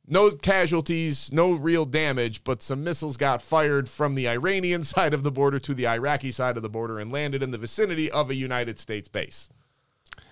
[0.07, 5.23] no casualties, no real damage, but some missiles got fired from the Iranian side of
[5.23, 8.29] the border to the Iraqi side of the border and landed in the vicinity of
[8.29, 9.49] a United States base.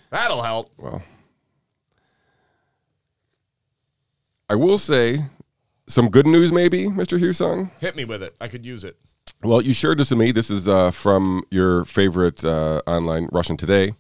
[0.10, 0.72] That'll help.
[0.78, 1.04] Well,
[4.50, 5.26] I will say
[5.88, 7.20] some good news, maybe, Mr.
[7.20, 7.72] Husong.
[7.80, 8.36] Hit me with it.
[8.40, 8.98] I could use it.
[9.44, 10.32] Well, you shared this with me.
[10.32, 13.94] This is uh, from your favorite uh, online Russian Today.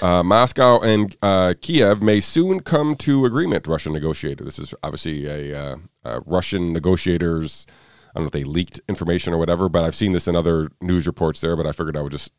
[0.00, 3.66] Uh, Moscow and uh, Kiev may soon come to agreement.
[3.66, 4.44] Russian negotiator.
[4.44, 7.66] This is obviously a, uh, a, Russian negotiators.
[7.68, 10.70] I don't know if they leaked information or whatever, but I've seen this in other
[10.80, 11.54] news reports there.
[11.54, 12.32] But I figured I would just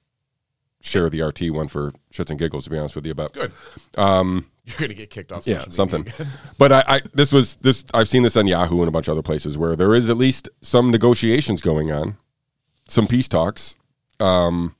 [0.82, 2.64] share the RT one for shits and giggles.
[2.64, 3.52] To be honest with you, about good.
[3.96, 5.46] Um, You're gonna get kicked off.
[5.46, 6.08] Yeah, something.
[6.58, 7.86] but I, I, this was this.
[7.94, 10.18] I've seen this on Yahoo and a bunch of other places where there is at
[10.18, 12.18] least some negotiations going on,
[12.90, 13.76] some peace talks.
[14.20, 14.76] Um,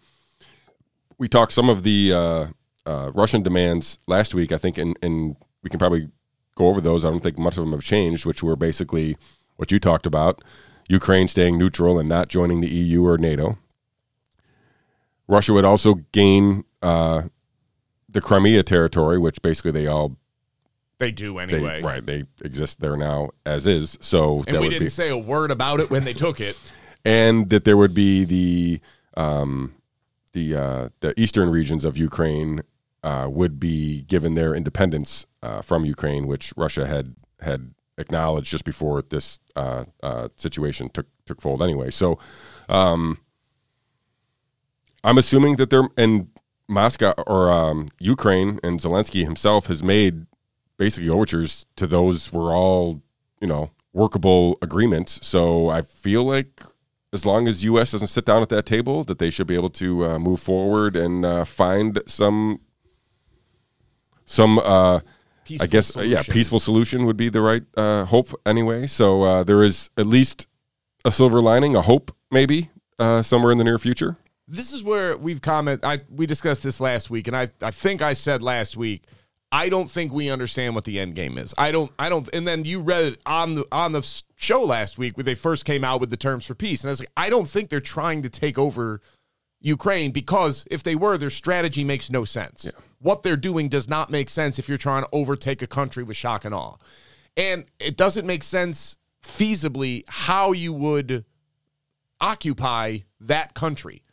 [1.18, 2.48] we talked some of the uh,
[2.86, 6.10] uh, Russian demands last week, I think, and, and we can probably
[6.56, 7.06] go over those.
[7.06, 9.18] I don't think much of them have changed, which were basically
[9.56, 10.44] what you talked about
[10.88, 13.58] Ukraine staying neutral and not joining the EU or NATO.
[15.28, 17.24] Russia would also gain uh,
[18.10, 20.18] the Crimea territory, which basically they all
[20.98, 21.82] they do anyway.
[21.82, 23.98] They, right, they exist there now as is.
[24.02, 26.58] So and we didn't be, say a word about it when they took it.
[27.06, 28.82] And that there would be the
[29.16, 29.76] um,
[30.34, 32.62] the uh, the eastern regions of Ukraine
[33.04, 38.66] uh, would be given their independence uh, from Ukraine, which Russia had had acknowledged just
[38.66, 41.62] before this uh, uh, situation took took fold.
[41.62, 42.20] Anyway, so
[42.68, 43.20] um,
[45.04, 46.30] I'm assuming that they're in
[46.68, 50.26] Moscow or um, Ukraine, and Zelensky himself has made
[50.78, 53.02] basically overtures to those were all
[53.42, 55.20] you know workable agreements.
[55.26, 56.64] So I feel like
[57.12, 57.92] as long as U.S.
[57.92, 60.96] doesn't sit down at that table, that they should be able to uh, move forward
[60.96, 62.62] and uh, find some
[64.26, 65.00] some uh,
[65.60, 68.86] I guess uh, yeah peaceful solution would be the right uh, hope anyway.
[68.88, 70.48] So uh, there is at least
[71.04, 74.18] a silver lining, a hope maybe somewhere in the near future.
[74.48, 75.84] This is where we've comment.
[75.84, 79.04] I we discussed this last week, and I I think I said last week
[79.52, 81.54] I don't think we understand what the end game is.
[81.58, 81.92] I don't.
[81.98, 82.30] I don't.
[82.34, 85.66] And then you read it on the on the show last week where they first
[85.66, 87.80] came out with the terms for peace, and I was like, I don't think they're
[87.80, 89.02] trying to take over
[89.60, 92.66] Ukraine because if they were, their strategy makes no sense.
[92.66, 92.72] Yeah.
[93.00, 96.16] What they're doing does not make sense if you're trying to overtake a country with
[96.16, 96.76] shock and awe,
[97.36, 101.26] and it doesn't make sense feasibly how you would
[102.22, 104.04] occupy that country.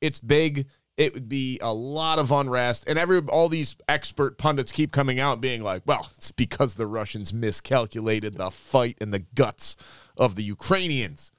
[0.00, 0.66] It's big
[0.96, 2.84] it would be a lot of unrest.
[2.86, 6.86] And every all these expert pundits keep coming out being like well it's because the
[6.86, 9.76] russians miscalculated the fight and the guts
[10.16, 11.32] of the ukrainians.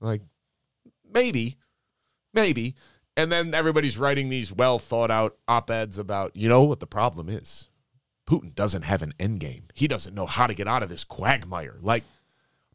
[0.00, 0.22] Like
[1.12, 1.56] maybe
[2.32, 2.74] maybe.
[3.14, 7.28] And then everybody's writing these well thought out op-eds about you know what the problem
[7.28, 7.68] is?
[8.26, 11.04] Putin doesn't have an end game he doesn't know how to get out of this
[11.04, 11.76] quagmire.
[11.80, 12.04] Like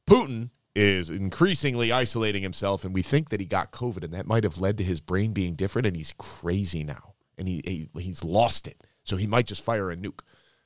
[0.07, 4.43] putin is increasingly isolating himself, and we think that he got COVID, and that might
[4.43, 8.23] have led to his brain being different, and he's crazy now, and he, he he's
[8.23, 10.19] lost it, so he might just fire a nuke.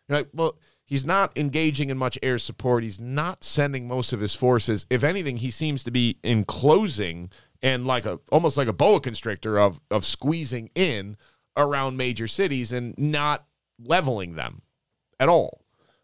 [0.10, 2.84] Like, well, he's not engaging in much air support.
[2.84, 4.86] He's not sending most of his forces.
[4.90, 7.32] If anything, he seems to be enclosing
[7.62, 11.16] and like a almost like a boa constrictor of of squeezing in
[11.56, 13.46] around major cities and not
[13.80, 14.62] leveling them
[15.20, 15.61] at all.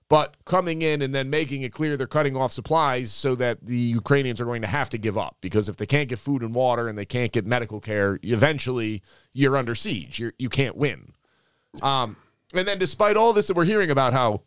[0.09, 3.75] But coming in and then making it clear they're cutting off supplies so that the
[3.75, 6.55] Ukrainians are going to have to give up because if they can't get food and
[6.55, 9.01] water and they can't get medical care, eventually
[9.33, 10.19] you're under siege.
[10.19, 11.11] You're, you can't win.
[11.81, 12.15] Um,
[12.53, 14.43] and then, despite all this that we're hearing about how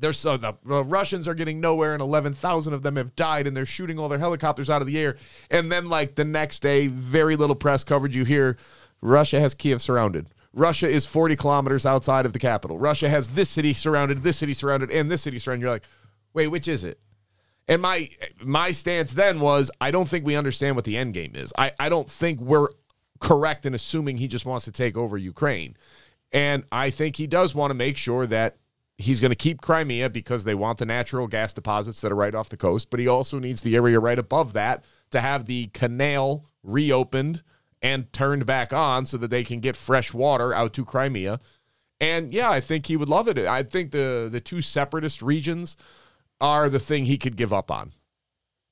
[0.00, 3.56] there's so the, the Russians are getting nowhere and 11,000 of them have died and
[3.56, 5.16] they're shooting all their helicopters out of the air.
[5.50, 8.16] And then, like the next day, very little press coverage.
[8.16, 8.56] You hear
[9.02, 10.28] Russia has Kiev surrounded.
[10.52, 12.78] Russia is 40 kilometers outside of the capital.
[12.78, 15.62] Russia has this city surrounded, this city surrounded, and this city surrounded.
[15.62, 15.84] You're like,
[16.32, 17.00] wait, which is it?
[17.68, 18.08] And my
[18.42, 21.52] my stance then was I don't think we understand what the end game is.
[21.58, 22.68] I, I don't think we're
[23.20, 25.76] correct in assuming he just wants to take over Ukraine.
[26.32, 28.56] And I think he does want to make sure that
[28.96, 32.34] he's going to keep Crimea because they want the natural gas deposits that are right
[32.34, 35.68] off the coast, but he also needs the area right above that to have the
[35.68, 37.42] canal reopened
[37.82, 41.40] and turned back on so that they can get fresh water out to Crimea.
[42.00, 43.38] And yeah, I think he would love it.
[43.38, 45.76] I think the the two separatist regions
[46.40, 47.92] are the thing he could give up on.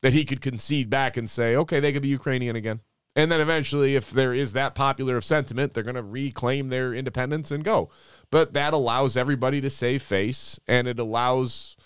[0.02, 2.80] That he could concede back and say, okay, they could be Ukrainian again.
[3.16, 6.92] And then eventually, if there is that popular of sentiment, they're going to reclaim their
[6.92, 7.88] independence and go.
[8.30, 11.76] But that allows everybody to save face and it allows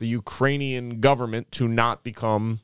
[0.00, 2.60] the Ukrainian government to not become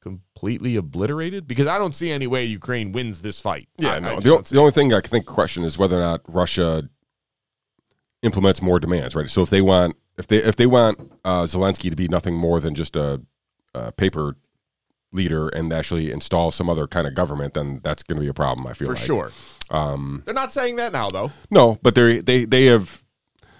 [0.00, 1.46] completely obliterated?
[1.48, 3.68] Because I don't see any way Ukraine wins this fight.
[3.76, 4.16] Yeah, I, no.
[4.16, 6.88] I the, o- the only thing I can think question is whether or not Russia
[8.22, 9.28] implements more demands, right?
[9.30, 12.60] So if they want if they if they want uh, Zelensky to be nothing more
[12.60, 13.22] than just a,
[13.74, 14.36] a paper
[15.12, 18.34] leader and actually install some other kind of government, then that's going to be a
[18.34, 18.66] problem.
[18.66, 19.02] I feel for like.
[19.04, 19.30] sure.
[19.70, 21.32] Um, They're not saying that now, though.
[21.50, 23.04] no, but they they they have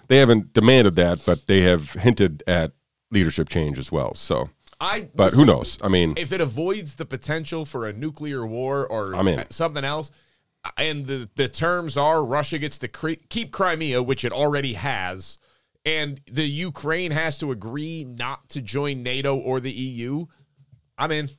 [0.08, 2.72] they haven't demanded that, but they have hinted at
[3.10, 4.14] leadership change as well.
[4.14, 4.50] So,
[4.80, 5.78] I but who knows?
[5.82, 9.50] I mean, if it avoids the potential for a nuclear war or I'm in.
[9.50, 10.10] something else,
[10.76, 15.38] and the, the terms are Russia gets to cre- keep Crimea, which it already has,
[15.84, 20.26] and the Ukraine has to agree not to join NATO or the EU,
[20.96, 21.30] I'm in.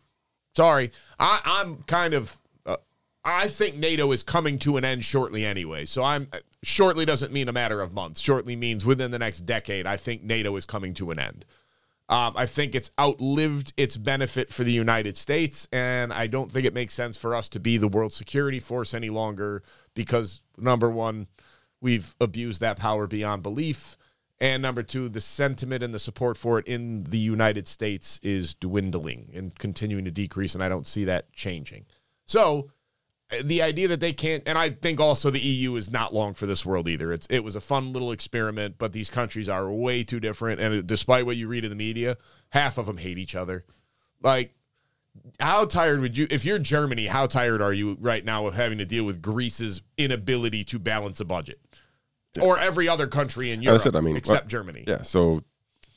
[0.55, 0.91] Sorry.
[1.19, 2.37] I, I'm kind of.
[2.65, 2.77] Uh,
[3.23, 5.85] I think NATO is coming to an end shortly anyway.
[5.85, 6.29] So I'm.
[6.63, 8.19] Shortly doesn't mean a matter of months.
[8.19, 11.45] Shortly means within the next decade, I think NATO is coming to an end.
[12.09, 16.65] Um, I think it's outlived its benefit for the United States, and I don't think
[16.65, 19.61] it makes sense for us to be the world security force any longer
[19.93, 21.27] because, number one,
[21.81, 23.95] we've abused that power beyond belief.
[24.41, 28.55] And number two, the sentiment and the support for it in the United States is
[28.55, 31.85] dwindling and continuing to decrease, and I don't see that changing.
[32.25, 32.71] So,
[33.43, 36.45] the idea that they can't, and I think also the EU is not long for
[36.47, 37.13] this world either.
[37.13, 40.85] It's it was a fun little experiment, but these countries are way too different, and
[40.87, 42.17] despite what you read in the media,
[42.49, 43.65] half of them hate each other.
[44.21, 44.53] Like,
[45.39, 48.79] how tired would you, if you're Germany, how tired are you right now of having
[48.79, 51.59] to deal with Greece's inability to balance a budget,
[52.41, 54.83] or every other country in Europe said, I mean, except what- Germany?
[54.87, 55.03] yeah.
[55.03, 55.43] So,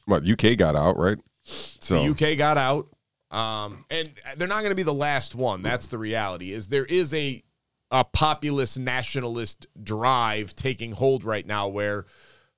[0.04, 1.18] what UK got out right?
[1.44, 2.88] So The UK got out,
[3.32, 5.62] um, and they're not going to be the last one.
[5.62, 6.52] That's the reality.
[6.52, 7.42] Is there is a
[7.90, 12.06] a populist nationalist drive taking hold right now, where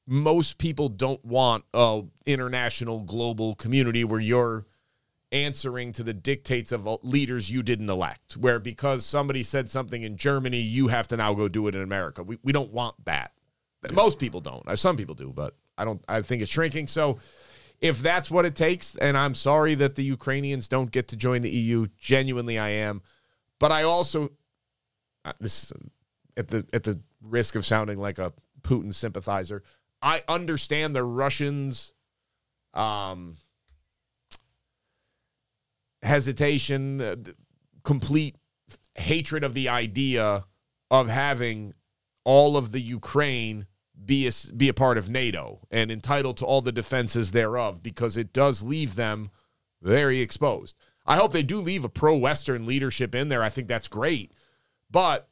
[0.07, 4.67] most people don't want a international global community where you're
[5.33, 8.37] answering to the dictates of leaders you didn't elect.
[8.37, 11.83] Where because somebody said something in Germany, you have to now go do it in
[11.83, 12.23] America.
[12.23, 13.33] We we don't want that.
[13.93, 14.79] Most people don't.
[14.79, 16.03] Some people do, but I don't.
[16.09, 16.89] I think it's shrinking.
[16.89, 17.19] So
[17.85, 21.43] if that's what it takes, and I'm sorry that the Ukrainians don't get to join
[21.43, 23.03] the EU, genuinely I am.
[23.61, 24.31] But I also
[25.23, 25.71] uh, this
[26.35, 28.33] at the at the risk of sounding like a
[28.63, 29.63] Putin sympathizer,
[30.01, 31.93] I understand the Russians
[32.73, 33.37] um
[36.03, 37.17] hesitation, uh,
[37.83, 38.37] complete
[38.95, 40.47] hatred of the idea
[40.91, 41.75] of having
[42.25, 43.67] all of the Ukraine
[44.05, 48.17] be a, be a part of NATO and entitled to all the defenses thereof because
[48.17, 49.31] it does leave them
[49.83, 50.77] very exposed.
[51.07, 53.43] I hope they do leave a pro Western leadership in there.
[53.43, 54.33] I think that's great.
[54.91, 55.29] But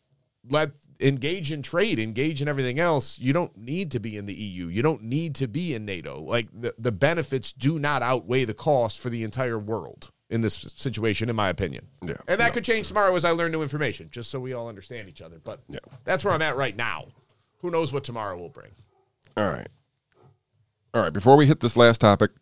[0.48, 3.18] let engage in trade, engage in everything else.
[3.18, 4.66] You don't need to be in the EU.
[4.66, 6.20] You don't need to be in NATO.
[6.20, 10.54] Like the, the benefits do not outweigh the cost for the entire world in this
[10.76, 11.86] situation, in my opinion.
[12.02, 12.14] Yeah.
[12.26, 15.08] And that could change tomorrow as I learn new information, just so we all understand
[15.08, 15.38] each other.
[15.42, 15.80] But Yeah.
[16.04, 17.08] that's where I'm at right now.
[17.62, 18.72] Who knows what tomorrow will bring?
[19.36, 19.68] All right.
[20.94, 21.12] All right.
[21.12, 22.32] Before we hit this last topic,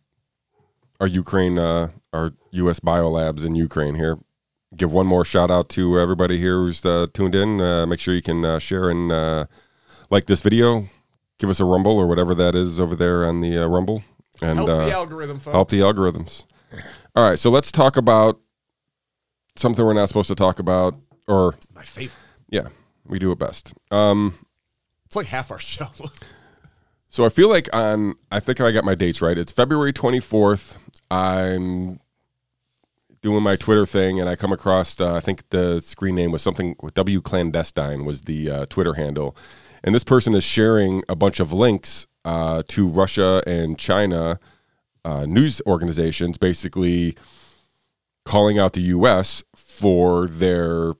[0.98, 2.80] our Ukraine, uh, our U.S.
[2.80, 4.18] biolabs in Ukraine here,
[4.76, 7.60] give one more shout out to everybody here who's uh, tuned in.
[7.60, 9.44] Uh, make sure you can uh, share and uh,
[10.10, 10.88] like this video.
[11.38, 14.02] give us a rumble or whatever that is over there on the uh, rumble
[14.42, 15.54] and Help uh, the algorithm, folks.
[15.54, 16.44] help the algorithms.
[17.14, 18.40] All right, so let's talk about
[19.56, 20.94] something we're not supposed to talk about,
[21.28, 22.16] or My favorite.
[22.48, 22.68] yeah,
[23.04, 23.74] we do it best.
[23.90, 24.34] Um,
[25.10, 25.88] It's like half our show.
[27.08, 29.36] so I feel like on, I think I got my dates right.
[29.36, 30.76] It's February 24th.
[31.10, 31.98] I'm
[33.20, 36.42] doing my Twitter thing, and I come across, uh, I think the screen name was
[36.42, 39.36] something, with W Clandestine was the uh, Twitter handle.
[39.82, 44.38] And this person is sharing a bunch of links uh, to Russia and China
[45.04, 47.16] uh, news organizations, basically
[48.24, 49.42] calling out the U.S.
[49.56, 50.92] for their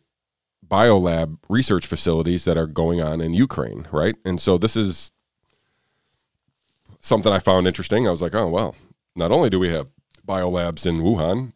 [0.70, 4.16] biolab research facilities that are going on in Ukraine, right?
[4.24, 5.10] And so this is
[7.00, 8.06] something I found interesting.
[8.06, 8.76] I was like, oh, well,
[9.16, 9.88] not only do we have
[10.26, 11.52] biolabs in Wuhan,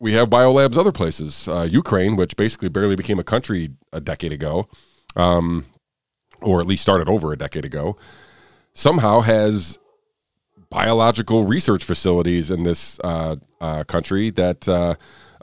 [0.00, 1.48] we have biolabs other places.
[1.48, 4.68] Uh, Ukraine, which basically barely became a country a decade ago,
[5.16, 5.66] um,
[6.40, 7.96] or at least started over a decade ago,
[8.72, 9.78] somehow has
[10.70, 14.94] biological research facilities in this uh, uh, country that uh,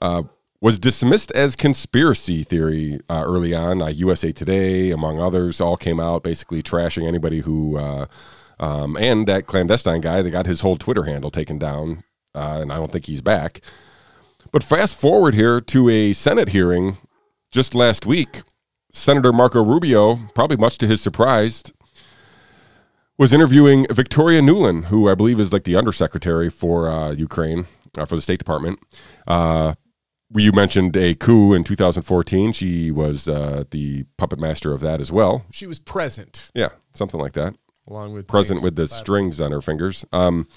[0.01, 0.23] uh,
[0.65, 3.83] was dismissed as conspiracy theory uh, early on.
[3.83, 8.07] Uh, USA Today, among others, all came out basically trashing anybody who, uh,
[8.59, 12.03] um, and that clandestine guy, they got his whole Twitter handle taken down,
[12.33, 13.61] uh, and I don't think he's back.
[14.51, 16.97] But fast forward here to a Senate hearing
[17.51, 18.41] just last week.
[18.91, 21.61] Senator Marco Rubio, probably much to his surprise,
[23.19, 28.05] was interviewing Victoria Nuland, who I believe is like the undersecretary for uh, Ukraine uh,
[28.05, 28.79] for the State Department.
[30.33, 32.51] You mentioned a coup in 2014.
[32.53, 35.45] She was uh, the puppet master of that as well.
[35.51, 37.55] she was present Yeah, something like that.
[37.87, 38.97] along with Present James with the Clapper.
[38.99, 40.03] strings on her fingers.
[40.11, 40.47] Um,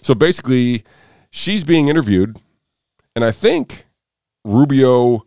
[0.00, 0.84] so basically,
[1.30, 2.38] she's being interviewed,
[3.16, 3.86] and I think
[4.44, 5.26] Rubio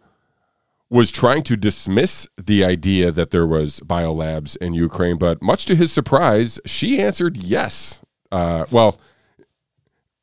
[0.89, 5.75] was trying to dismiss the idea that there was biolabs in Ukraine, but much to
[5.75, 8.01] his surprise, she answered yes.
[8.31, 8.99] Uh, well,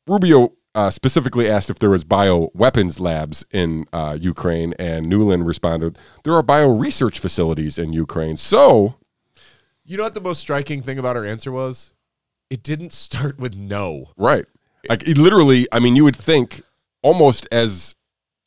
[0.07, 5.97] Rubio uh, specifically asked if there was bioweapons labs in uh, Ukraine, and Nuland responded,
[6.23, 8.95] "There are bio research facilities in Ukraine." So,
[9.85, 11.93] You know what the most striking thing about her answer was?
[12.49, 14.09] It didn't start with no.
[14.17, 14.45] right,
[14.87, 16.61] like it literally, I mean, you would think
[17.01, 17.95] almost as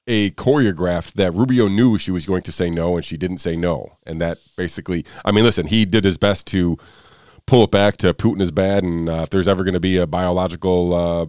[0.07, 3.57] a choreographed that Rubio knew she was going to say no, and she didn't say
[3.57, 6.77] no, and that basically, I mean, listen, he did his best to
[7.47, 9.97] pull it back to Putin is bad, and uh, if there's ever going to be
[9.97, 11.27] a biological uh,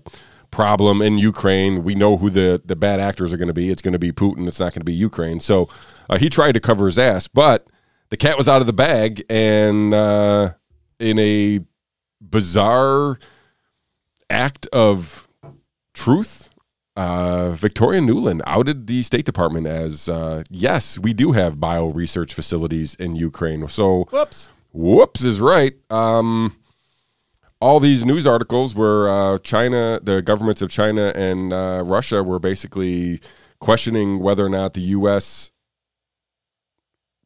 [0.54, 3.70] problem in Ukraine, we know who the the bad actors are going to be.
[3.70, 4.48] It's going to be Putin.
[4.48, 5.40] It's not going to be Ukraine.
[5.40, 5.68] So
[6.10, 7.68] uh, he tried to cover his ass, but
[8.10, 10.54] the cat was out of the bag, and uh,
[11.00, 11.60] in a
[12.22, 13.20] bizarre
[14.30, 15.28] act of
[15.94, 16.50] truth.
[16.96, 22.36] Uh, Victoria Nuland outed the State Department as uh, yes, we do have bio research
[22.36, 23.68] facilities in Ukraine.
[23.68, 24.50] So Whoops.
[24.72, 25.74] whoops is right.
[25.90, 26.56] Um,
[27.64, 32.38] all these news articles where uh, China, the governments of China and uh, Russia were
[32.38, 33.22] basically
[33.60, 35.54] questioning whether or not the U.S.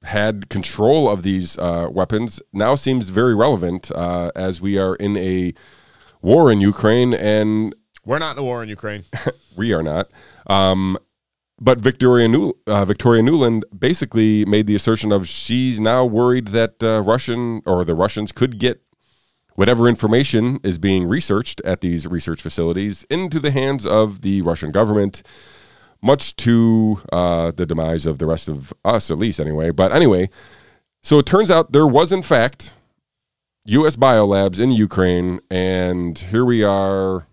[0.04, 5.18] had control of these uh, weapons now seems very relevant uh, as we are in
[5.18, 5.56] a
[6.22, 7.74] war in Ukraine and
[8.06, 9.06] We're not in a war in Ukraine.
[9.58, 10.08] we are not.
[10.46, 11.00] Um,
[11.60, 16.84] but Victoria New, uh, Victoria Nuland basically made the assertion of she's now worried that
[16.84, 18.84] uh, Russian or the Russians could get
[19.58, 24.70] whatever information is being researched at these research facilities into the hands of the Russian
[24.70, 25.24] government,
[26.00, 29.72] much to uh, the demise of the rest of us, at least anyway.
[29.72, 30.30] But anyway,
[31.02, 32.76] so it turns out there was in fact
[33.66, 33.96] U.S.
[33.96, 37.26] biolabs in Ukraine, and here we are.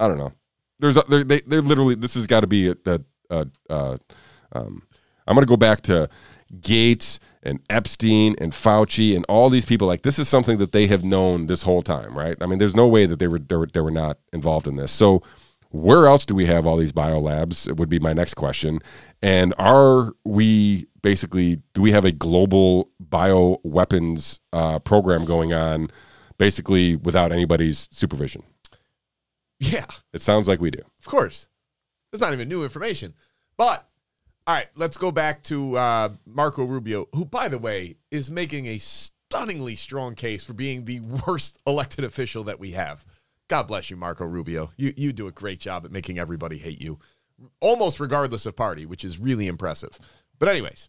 [0.00, 0.32] I don't know.
[0.78, 3.98] There's a, they're, they they're literally this has got to be a, a, a, uh
[4.52, 4.82] um,
[5.26, 6.08] I'm gonna go back to
[6.60, 9.86] Gates and Epstein and Fauci and all these people.
[9.86, 12.36] Like this is something that they have known this whole time, right?
[12.40, 14.76] I mean, there's no way that they were they were, they were not involved in
[14.76, 14.90] this.
[14.90, 15.22] So
[15.70, 17.68] where else do we have all these biolabs?
[17.68, 18.80] It would be my next question.
[19.22, 25.90] And are we basically do we have a global bioweapons uh, program going on,
[26.38, 28.42] basically without anybody's supervision?
[29.58, 30.80] Yeah, It sounds like we do.
[30.98, 31.48] of course.
[32.12, 33.14] It's not even new information.
[33.56, 33.86] But
[34.50, 38.66] all right, let's go back to uh, Marco Rubio, who, by the way, is making
[38.66, 43.06] a stunningly strong case for being the worst elected official that we have.
[43.46, 44.72] God bless you, Marco Rubio.
[44.76, 46.98] You you do a great job at making everybody hate you,
[47.60, 50.00] almost regardless of party, which is really impressive.
[50.40, 50.88] But anyways,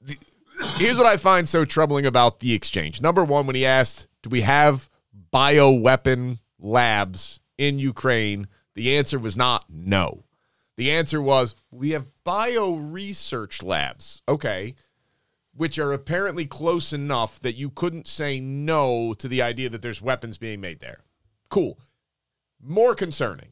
[0.00, 0.18] the,
[0.78, 3.00] here's what I find so troubling about the exchange.
[3.00, 4.90] Number one, when he asked, "Do we have
[5.32, 10.24] bioweapon labs in Ukraine?" The answer was not no.
[10.80, 14.22] The answer was we have bio research labs.
[14.26, 14.76] Okay.
[15.54, 20.00] which are apparently close enough that you couldn't say no to the idea that there's
[20.00, 21.00] weapons being made there.
[21.50, 21.78] Cool.
[22.62, 23.50] More concerning.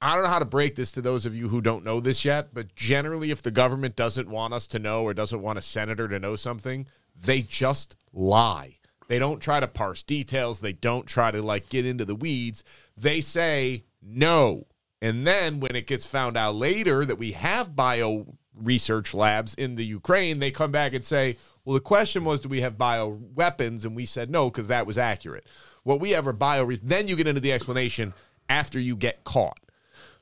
[0.00, 2.24] I don't know how to break this to those of you who don't know this
[2.24, 5.62] yet, but generally, if the government doesn't want us to know or doesn't want a
[5.62, 8.78] senator to know something, they just lie.
[9.08, 10.60] They don't try to parse details.
[10.60, 12.64] They don't try to like get into the weeds.
[12.96, 14.66] They say no.
[15.02, 18.24] And then when it gets found out later that we have bio
[18.54, 22.48] research labs in the Ukraine, they come back and say, well, the question was, do
[22.48, 23.84] we have bio weapons?
[23.84, 25.44] And we said no, because that was accurate.
[25.82, 26.70] What we have are bio.
[26.82, 28.14] Then you get into the explanation
[28.48, 29.58] after you get caught.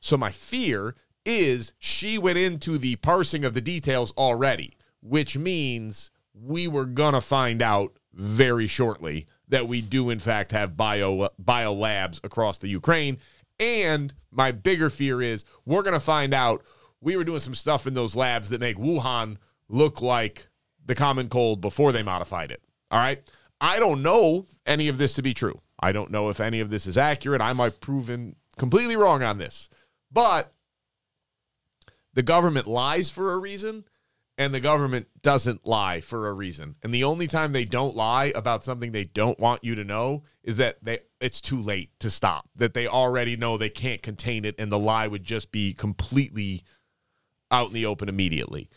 [0.00, 0.94] So my fear
[1.26, 7.20] is she went into the parsing of the details already, which means we were gonna
[7.20, 12.68] find out very shortly that we do in fact have bio bio labs across the
[12.68, 13.18] Ukraine.
[13.60, 16.64] And my bigger fear is we're gonna find out
[17.00, 19.36] we were doing some stuff in those labs that make Wuhan
[19.68, 20.48] look like
[20.84, 22.62] the common cold before they modified it.
[22.90, 23.22] All right.
[23.60, 25.60] I don't know any of this to be true.
[25.78, 27.40] I don't know if any of this is accurate.
[27.40, 29.68] I might proven completely wrong on this.
[30.10, 30.52] But
[32.14, 33.84] the government lies for a reason
[34.40, 36.74] and the government doesn't lie for a reason.
[36.82, 40.22] And the only time they don't lie about something they don't want you to know
[40.42, 42.48] is that they it's too late to stop.
[42.56, 46.64] That they already know they can't contain it and the lie would just be completely
[47.50, 48.70] out in the open immediately.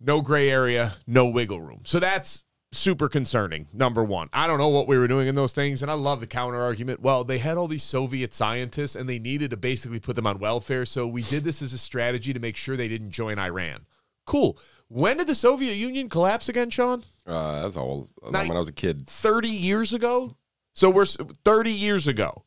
[0.00, 1.82] No gray area, no wiggle room.
[1.84, 3.68] So that's super concerning.
[3.72, 6.18] Number one, I don't know what we were doing in those things, and I love
[6.18, 6.98] the counter argument.
[6.98, 10.40] Well, they had all these Soviet scientists, and they needed to basically put them on
[10.40, 13.86] welfare, so we did this as a strategy to make sure they didn't join Iran.
[14.24, 14.58] Cool.
[14.88, 17.02] When did the Soviet Union collapse again, Sean?
[17.26, 18.08] Uh, that's all.
[18.20, 20.36] When I was a kid, thirty years ago.
[20.74, 22.44] So we're thirty years ago,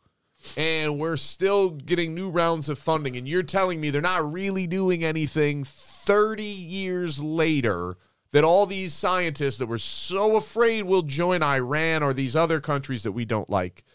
[0.57, 3.15] and we're still getting new rounds of funding.
[3.15, 7.97] And you're telling me they're not really doing anything thirty years later
[8.32, 13.03] that all these scientists that were so afraid will join Iran or these other countries
[13.03, 13.86] that we don't like,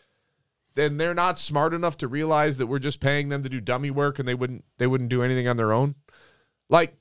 [0.74, 3.90] then they're not smart enough to realize that we're just paying them to do dummy
[3.90, 5.94] work and they wouldn't they wouldn't do anything on their own.
[6.68, 6.94] Like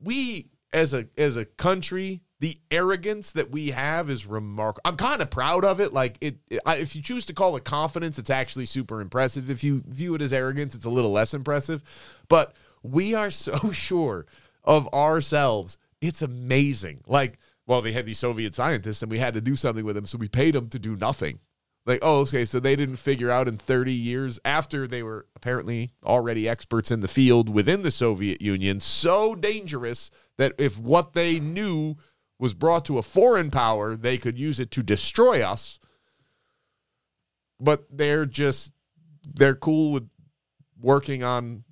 [0.00, 4.82] we as a as a country, the arrogance that we have is remarkable.
[4.84, 5.92] I'm kind of proud of it.
[5.92, 9.50] Like it, it I, if you choose to call it confidence, it's actually super impressive.
[9.50, 11.82] If you view it as arrogance, it's a little less impressive.
[12.28, 14.26] But we are so sure
[14.64, 17.02] of ourselves it's amazing.
[17.06, 20.06] Like, well, they had these Soviet scientists and we had to do something with them,
[20.06, 21.38] so we paid them to do nothing.
[21.86, 25.92] Like, oh, okay, so they didn't figure out in 30 years after they were apparently
[26.04, 31.38] already experts in the field within the Soviet Union, so dangerous that if what they
[31.38, 31.94] knew
[32.40, 35.78] was brought to a foreign power, they could use it to destroy us.
[37.60, 38.72] But they're just
[39.34, 40.08] they're cool with
[40.80, 41.64] working on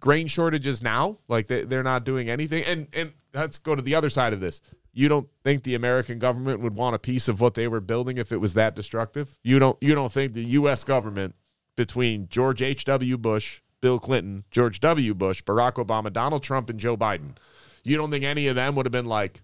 [0.00, 1.18] grain shortages now.
[1.28, 2.62] Like they, they're not doing anything.
[2.64, 4.60] And and let's go to the other side of this.
[4.92, 8.18] You don't think the American government would want a piece of what they were building
[8.18, 9.38] if it was that destructive?
[9.42, 11.34] You don't you don't think the US government
[11.76, 13.16] between George H.W.
[13.18, 15.14] Bush, Bill Clinton, George W.
[15.14, 17.36] Bush, Barack Obama, Donald Trump, and Joe Biden,
[17.82, 19.40] you don't think any of them would have been like,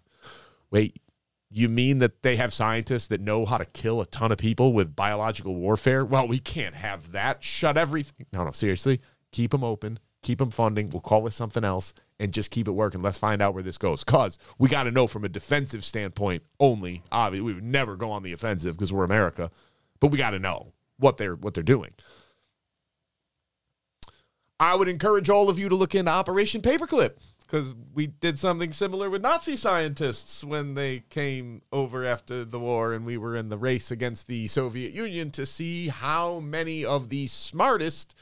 [0.70, 0.98] wait,
[1.50, 4.74] you mean that they have scientists that know how to kill a ton of people
[4.74, 6.04] with biological warfare?
[6.04, 7.42] Well, we can't have that.
[7.42, 8.26] Shut everything.
[8.32, 9.00] No, no, seriously.
[9.32, 10.90] Keep them open keep them funding.
[10.90, 13.02] We'll call it something else and just keep it working.
[13.02, 14.04] Let's find out where this goes.
[14.04, 17.02] Because we got to know from a defensive standpoint only.
[17.12, 19.50] Obviously, we would never go on the offensive because we're America,
[20.00, 21.92] but we got to know what they're what they're doing.
[24.60, 28.72] I would encourage all of you to look into Operation Paperclip because we did something
[28.72, 33.48] similar with Nazi scientists when they came over after the war and we were in
[33.48, 38.16] the race against the Soviet Union to see how many of the smartest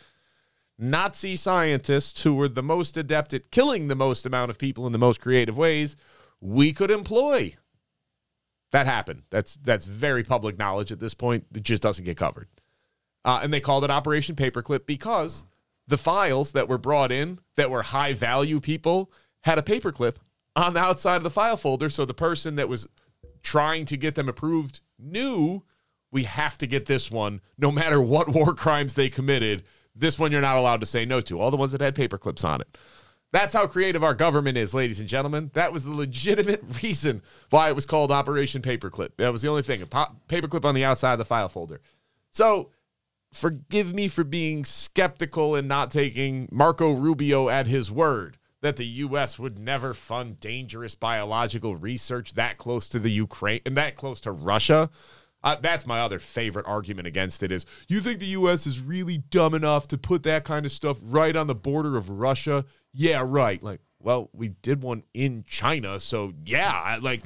[0.78, 4.92] Nazi scientists who were the most adept at killing the most amount of people in
[4.92, 5.96] the most creative ways
[6.40, 7.54] we could employ.
[8.72, 9.22] That happened.
[9.30, 11.46] That's that's very public knowledge at this point.
[11.54, 12.48] It just doesn't get covered.
[13.24, 15.46] Uh, and they called it Operation Paperclip because
[15.88, 19.10] the files that were brought in that were high value people
[19.42, 20.16] had a paperclip
[20.54, 21.88] on the outside of the file folder.
[21.88, 22.86] So the person that was
[23.42, 25.62] trying to get them approved knew
[26.10, 29.62] we have to get this one no matter what war crimes they committed
[29.96, 31.40] this one you're not allowed to say no to.
[31.40, 32.78] All the ones that had paper clips on it.
[33.32, 35.50] That's how creative our government is, ladies and gentlemen.
[35.54, 39.10] That was the legitimate reason why it was called Operation Paperclip.
[39.16, 39.82] That was the only thing.
[39.82, 41.80] A paperclip on the outside of the file folder.
[42.30, 42.70] So
[43.32, 48.86] forgive me for being skeptical and not taking Marco Rubio at his word that the
[48.86, 49.38] U.S.
[49.38, 54.32] would never fund dangerous biological research that close to the Ukraine and that close to
[54.32, 54.90] Russia.
[55.42, 58.66] Uh, that's my other favorite argument against it is you think the U.S.
[58.66, 62.10] is really dumb enough to put that kind of stuff right on the border of
[62.10, 62.64] Russia?
[62.92, 63.62] Yeah, right.
[63.62, 67.22] Like, well, we did one in China, so yeah, like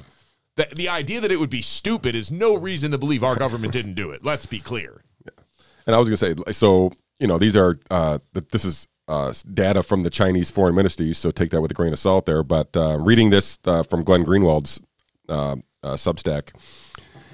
[0.57, 3.73] the the idea that it would be stupid is no reason to believe our government
[3.73, 4.25] didn't do it.
[4.25, 5.03] Let's be clear.
[5.25, 5.45] Yeah.
[5.87, 8.19] And I was going to say, so you know, these are uh,
[8.51, 11.93] this is uh, data from the Chinese foreign ministries, so take that with a grain
[11.93, 12.43] of salt there.
[12.43, 14.81] But uh, reading this uh, from Glenn Greenwald's
[15.29, 16.51] uh, uh, Substack,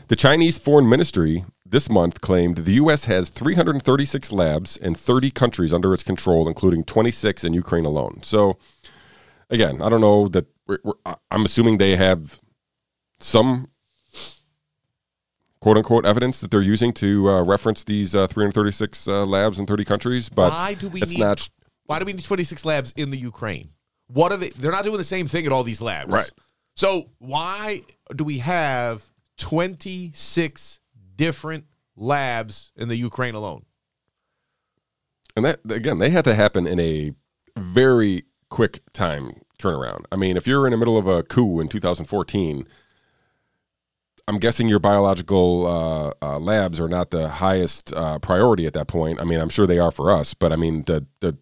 [0.08, 3.06] the Chinese foreign ministry this month claimed the U.S.
[3.06, 8.20] has 336 labs in 30 countries under its control, including 26 in Ukraine alone.
[8.22, 8.56] So,
[9.50, 12.40] again, I don't know that we're, we're, I'm assuming they have
[13.18, 13.68] some
[15.60, 19.66] quote unquote evidence that they're using to uh, reference these uh, 336 uh, labs in
[19.66, 21.48] 30 countries, but why do we it's need, not.
[21.86, 23.70] Why do we need 26 labs in the Ukraine?
[24.08, 24.50] What are they?
[24.50, 26.30] They're not doing the same thing at all these labs, Right.
[26.76, 27.82] So why
[28.14, 29.02] do we have
[29.36, 30.80] 26
[31.16, 31.64] different
[31.96, 33.64] labs in the Ukraine alone?
[35.34, 37.12] And that again, they had to happen in a
[37.56, 40.04] very quick time turnaround.
[40.10, 42.66] I mean, if you're in the middle of a coup in 2014,
[44.28, 48.88] I'm guessing your biological uh, uh, labs are not the highest uh, priority at that
[48.88, 49.20] point.
[49.20, 51.36] I mean, I'm sure they are for us, but I mean, the the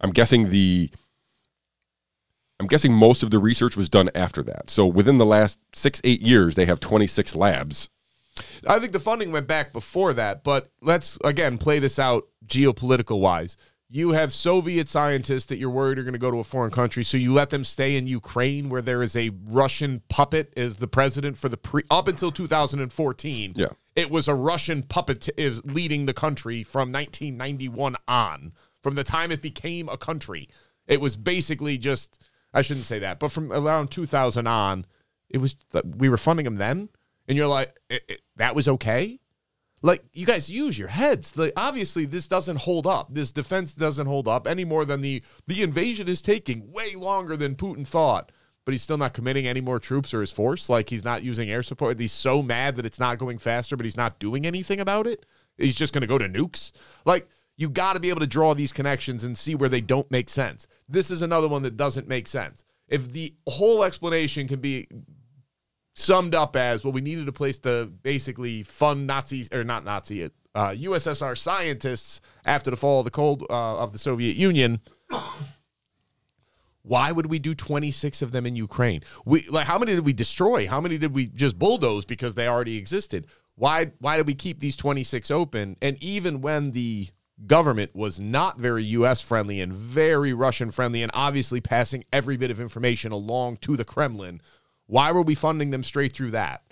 [0.00, 0.90] I'm guessing the
[2.60, 4.68] I'm guessing most of the research was done after that.
[4.68, 7.88] So within the last six eight years, they have 26 labs.
[8.66, 13.18] I think the funding went back before that, but let's again play this out geopolitical
[13.18, 13.56] wise.
[13.88, 17.02] You have Soviet scientists that you're worried are going to go to a foreign country,
[17.02, 20.86] so you let them stay in Ukraine where there is a Russian puppet as the
[20.86, 23.54] president for the pre up until 2014.
[23.56, 23.66] Yeah.
[23.96, 28.52] It was a Russian puppet is leading the country from 1991 on.
[28.82, 30.48] From the time it became a country,
[30.86, 34.86] it was basically just I shouldn't say that, but from around 2000 on,
[35.28, 36.88] it was we were funding them then,
[37.28, 39.20] and you're like "I- I- that was okay.
[39.82, 41.36] Like you guys use your heads.
[41.36, 43.14] Like obviously this doesn't hold up.
[43.14, 47.36] This defense doesn't hold up any more than the the invasion is taking way longer
[47.36, 48.30] than Putin thought.
[48.66, 50.68] But he's still not committing any more troops or his force.
[50.68, 51.98] Like he's not using air support.
[51.98, 55.24] He's so mad that it's not going faster, but he's not doing anything about it.
[55.56, 56.72] He's just going to go to nukes.
[57.06, 57.26] Like
[57.60, 60.30] you got to be able to draw these connections and see where they don't make
[60.30, 60.66] sense.
[60.88, 62.64] This is another one that doesn't make sense.
[62.88, 64.88] If the whole explanation can be
[65.92, 70.24] summed up as well, we needed a place to basically fund Nazis or not Nazi,
[70.24, 70.28] uh,
[70.70, 74.80] USSR scientists after the fall of the cold uh, of the Soviet Union.
[76.82, 79.02] Why would we do 26 of them in Ukraine?
[79.26, 80.66] We like how many did we destroy?
[80.66, 83.26] How many did we just bulldoze because they already existed?
[83.54, 85.76] Why why did we keep these 26 open?
[85.82, 87.10] And even when the
[87.46, 92.50] government was not very US friendly and very Russian friendly and obviously passing every bit
[92.50, 94.40] of information along to the Kremlin,
[94.86, 96.62] why were we funding them straight through that?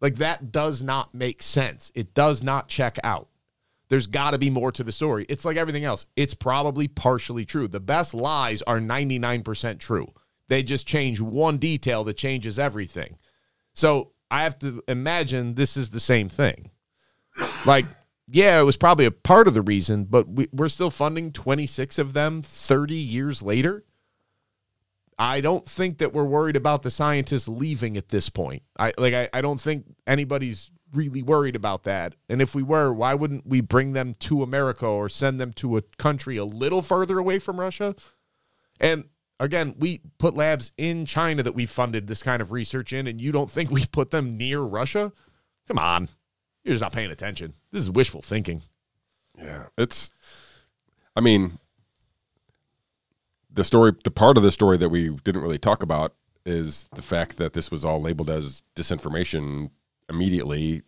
[0.00, 1.90] Like that does not make sense.
[1.94, 3.28] It does not check out.
[3.88, 5.26] There's got to be more to the story.
[5.28, 6.06] It's like everything else.
[6.16, 7.68] It's probably partially true.
[7.68, 10.08] The best lies are 99% true.
[10.48, 13.18] They just change one detail that changes everything.
[13.74, 16.70] So I have to imagine this is the same thing.
[17.66, 17.86] Like,
[18.28, 21.98] yeah, it was probably a part of the reason, but we, we're still funding 26
[21.98, 23.84] of them 30 years later.
[25.18, 28.62] I don't think that we're worried about the scientists leaving at this point.
[28.78, 32.14] I like I, I don't think anybody's really worried about that.
[32.28, 35.76] And if we were, why wouldn't we bring them to America or send them to
[35.76, 37.94] a country a little further away from Russia?
[38.80, 39.04] And
[39.38, 43.20] again, we put labs in China that we funded this kind of research in, and
[43.20, 45.12] you don't think we put them near Russia?
[45.68, 46.08] Come on.
[46.64, 47.54] You're just not paying attention.
[47.70, 48.62] This is wishful thinking.
[49.38, 50.12] Yeah, it's.
[51.16, 51.58] I mean,
[53.52, 56.14] the story, the part of the story that we didn't really talk about
[56.46, 59.70] is the fact that this was all labeled as disinformation
[60.08, 60.82] immediately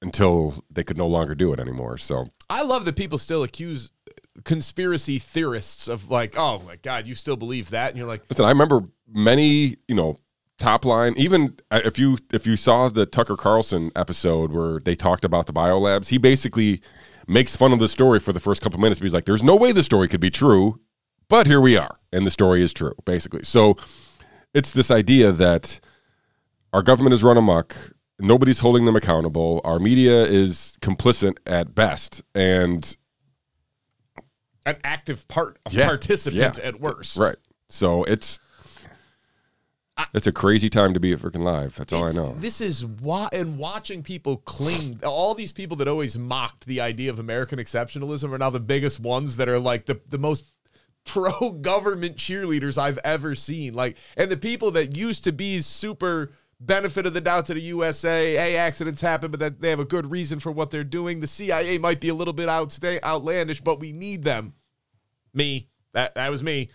[0.00, 1.98] until they could no longer do it anymore.
[1.98, 3.90] So I love that people still accuse
[4.44, 7.90] conspiracy theorists of like, oh my god, you still believe that?
[7.90, 10.18] And you're like, listen, I remember many, you know,
[10.58, 11.14] top line.
[11.16, 15.46] Even uh, if you if you saw the Tucker Carlson episode where they talked about
[15.46, 16.80] the biolabs, he basically
[17.26, 19.00] makes fun of the story for the first couple minutes.
[19.00, 20.80] He's like, "There's no way the story could be true,
[21.28, 23.76] but here we are, and the story is true." Basically, so
[24.54, 25.80] it's this idea that
[26.72, 27.76] our government is run amok.
[28.18, 29.60] Nobody's holding them accountable.
[29.64, 32.96] Our media is complicit at best, and
[34.66, 36.64] an active part Yeah, participant yeah.
[36.68, 37.16] at worst.
[37.16, 37.36] right.
[37.70, 38.40] So it's
[40.14, 41.76] it's a crazy time to be at freaking live.
[41.76, 42.32] That's all I know.
[42.34, 47.10] This is why, and watching people cling, all these people that always mocked the idea
[47.10, 50.44] of American exceptionalism are now the biggest ones that are like the, the most
[51.04, 53.74] pro government cheerleaders I've ever seen.
[53.74, 56.30] Like, and the people that used to be super
[56.60, 59.84] benefit of the doubt to the USA, hey, accidents happen, but that they have a
[59.84, 61.20] good reason for what they're doing.
[61.20, 64.54] The CIA might be a little bit outsta- outlandish, but we need them.
[65.34, 66.70] Me, that that was me.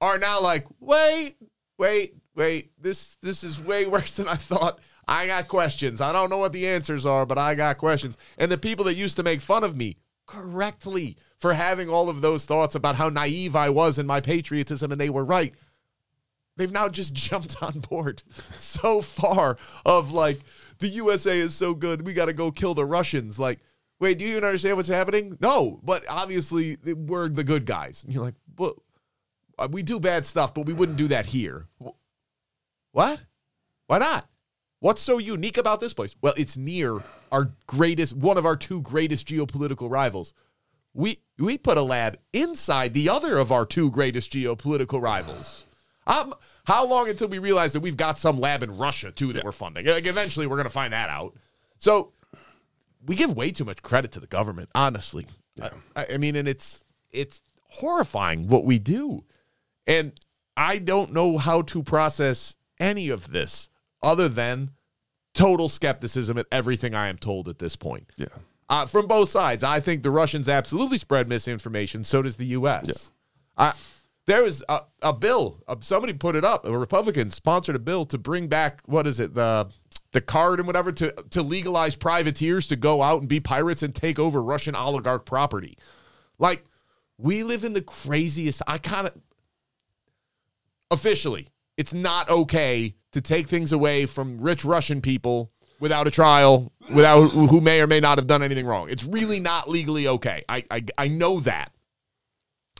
[0.00, 1.36] are now like, wait,
[1.78, 2.70] wait, wait.
[2.80, 4.78] This this is way worse than I thought.
[5.08, 6.00] I got questions.
[6.00, 8.18] I don't know what the answers are, but I got questions.
[8.38, 12.20] And the people that used to make fun of me correctly for having all of
[12.20, 15.54] those thoughts about how naive I was in my patriotism and they were right.
[16.56, 18.22] They've now just jumped on board
[18.56, 20.40] so far of like
[20.78, 23.38] the USA is so good, we got to go kill the Russians.
[23.38, 23.60] Like,
[24.00, 25.38] wait, do you even understand what's happening?
[25.40, 28.04] No, but obviously we're the good guys.
[28.04, 28.74] And you're like, well,
[29.58, 31.66] uh, we do bad stuff, but we wouldn't do that here.
[32.96, 33.20] What?
[33.88, 34.26] Why not?
[34.80, 36.16] What's so unique about this place?
[36.22, 40.32] Well, it's near our greatest, one of our two greatest geopolitical rivals.
[40.94, 45.64] We we put a lab inside the other of our two greatest geopolitical rivals.
[46.06, 46.32] Um,
[46.64, 49.52] how long until we realize that we've got some lab in Russia too that we're
[49.52, 49.84] funding?
[49.84, 51.34] Like eventually, we're going to find that out.
[51.76, 52.14] So
[53.04, 55.26] we give way too much credit to the government, honestly.
[55.94, 59.22] I, I mean, and it's it's horrifying what we do,
[59.86, 60.18] and
[60.56, 63.68] I don't know how to process any of this
[64.02, 64.70] other than
[65.34, 68.10] total skepticism at everything I am told at this point.
[68.16, 68.26] Yeah.
[68.68, 72.02] Uh, from both sides, I think the Russians absolutely spread misinformation.
[72.02, 73.10] So does the U.S.
[73.58, 73.72] Yeah.
[74.26, 75.62] there was a, a bill.
[75.68, 76.66] Uh, somebody put it up.
[76.66, 79.68] A Republican sponsored a bill to bring back what is it the
[80.12, 83.94] the card and whatever to to legalize privateers to go out and be pirates and
[83.94, 85.78] take over Russian oligarch property.
[86.38, 86.64] Like
[87.18, 88.62] we live in the craziest.
[88.66, 89.14] I kind of
[90.90, 96.72] officially, it's not okay to take things away from rich Russian people without a trial,
[96.94, 98.88] without who may or may not have done anything wrong.
[98.88, 100.44] It's really not legally okay.
[100.48, 101.72] I, I I know that.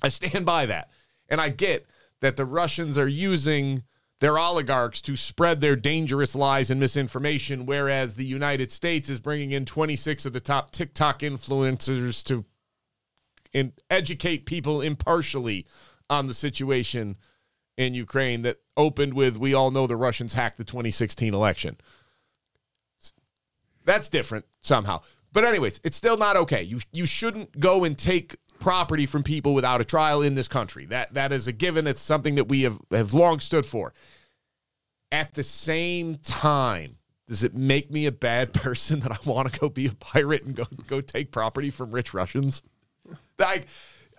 [0.03, 0.91] I stand by that.
[1.29, 1.87] And I get
[2.21, 3.83] that the Russians are using
[4.21, 9.53] their oligarchs to spread their dangerous lies and misinformation, whereas the United States is bringing
[9.53, 12.45] in 26 of the top TikTok influencers to
[13.53, 15.67] in, educate people impartially
[16.09, 17.17] on the situation
[17.77, 21.77] in Ukraine that opened with we all know the Russians hacked the 2016 election.
[23.85, 25.03] That's different somehow.
[25.33, 26.63] But anyways, it's still not okay.
[26.63, 30.87] You you shouldn't go and take property from people without a trial in this country.
[30.87, 31.87] That that is a given.
[31.87, 33.93] It's something that we have have long stood for.
[35.13, 36.97] At the same time,
[37.29, 40.45] does it make me a bad person that I want to go be a pirate
[40.45, 42.63] and go go take property from rich Russians?
[43.39, 43.67] Like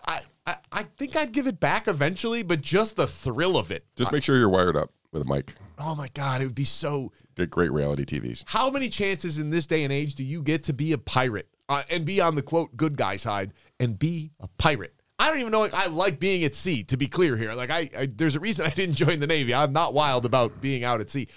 [0.08, 3.86] I, I I think I'd give it back eventually, but just the thrill of it.
[3.96, 5.56] Just make sure you're wired up with a mic.
[5.78, 8.44] Oh my god, it would be so Get great reality TVs.
[8.48, 11.48] How many chances in this day and age do you get to be a pirate
[11.70, 14.96] uh, and be on the quote good guy side and be a pirate?
[15.20, 15.70] I don't even know.
[15.72, 16.84] I like being at sea.
[16.86, 19.54] To be clear here, like I, I there's a reason I didn't join the Navy.
[19.54, 21.28] I'm not wild about being out at sea,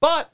[0.00, 0.32] but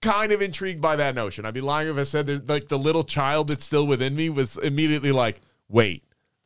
[0.00, 1.44] kind of intrigued by that notion.
[1.44, 4.30] I'd be lying if I said there's like the little child that's still within me
[4.30, 6.02] was immediately like, wait,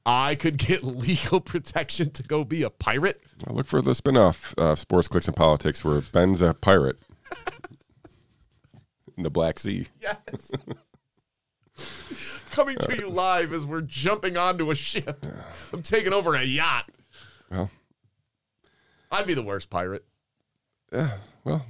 [0.07, 3.21] I could get legal protection to go be a pirate.
[3.47, 6.97] I look for the spinoff, uh, Sports Clicks and Politics, where Ben's a pirate
[9.17, 9.89] in the Black Sea.
[10.01, 10.53] Yes.
[12.53, 15.27] Coming to you live as we're jumping onto a ship.
[15.73, 16.89] I'm taking over a yacht.
[17.51, 17.69] Well,
[19.11, 20.07] I'd be the worst pirate.
[20.91, 21.67] yeah, well,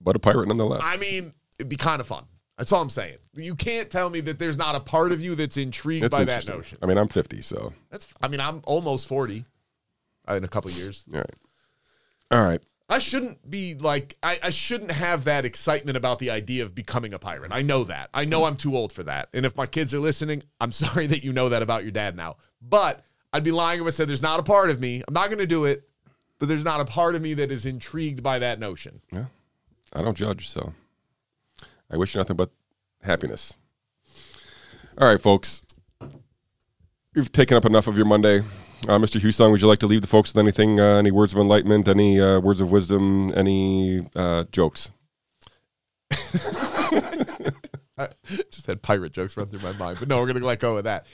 [0.00, 0.82] but a pirate nonetheless.
[0.84, 2.24] I mean, it'd be kind of fun.
[2.58, 3.18] That's all I'm saying.
[3.34, 6.24] You can't tell me that there's not a part of you that's intrigued It's by
[6.24, 6.56] that interesting.
[6.56, 6.78] notion.
[6.82, 8.06] I mean, I'm 50, so That's.
[8.22, 9.44] I mean, I'm almost 40
[10.28, 11.04] uh, in a couple years.
[11.12, 11.34] all right.
[12.30, 12.60] All right.
[12.88, 17.14] I shouldn't be like I, I shouldn't have that excitement about the idea of becoming
[17.14, 17.50] a pirate.
[17.52, 18.10] I know that.
[18.12, 19.30] I know I'm too old for that.
[19.32, 22.14] And if my kids are listening, I'm sorry that you know that about your dad
[22.14, 22.36] now.
[22.60, 23.02] But
[23.32, 25.02] I'd be lying if I said there's not a part of me.
[25.08, 25.88] I'm not going to do it,
[26.38, 29.00] but there's not a part of me that is intrigued by that notion.
[29.10, 29.24] Yeah.
[29.94, 30.72] I don't judge, so
[31.90, 32.50] I wish you nothing but
[33.02, 33.56] happiness.
[34.98, 35.64] All right, folks.
[37.14, 38.40] You've taken up enough of your Monday.
[38.86, 39.20] Uh, Mr.
[39.20, 41.88] Husong, would you like to leave the folks with anything, uh, any words of enlightenment,
[41.88, 44.92] any uh, words of wisdom, any uh, jokes?
[47.96, 48.08] I
[48.50, 50.84] just had pirate jokes run through my mind, but no, we're gonna let go of
[50.84, 51.06] that.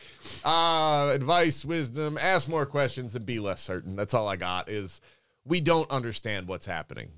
[0.44, 3.96] Uh, advice, wisdom, ask more questions and be less certain.
[3.96, 4.68] That's all I got.
[4.68, 5.00] Is
[5.44, 7.10] we don't understand what's happening,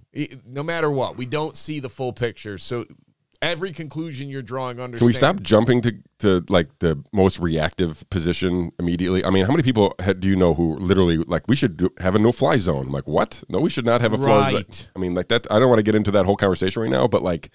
[0.44, 1.16] no matter what.
[1.16, 2.58] We don't see the full picture.
[2.58, 2.86] So
[3.42, 4.96] every conclusion you're drawing, under.
[4.96, 9.24] Can we stop jumping to, to like the most reactive position immediately?
[9.24, 11.90] I mean, how many people ha- do you know who literally like we should do,
[11.98, 12.86] have a no fly zone?
[12.86, 13.42] I'm like, what?
[13.48, 14.54] No, we should not have a fly zone.
[14.54, 14.88] Right.
[14.96, 15.46] I mean, like that.
[15.50, 17.50] I don't want to get into that whole conversation right now, but like,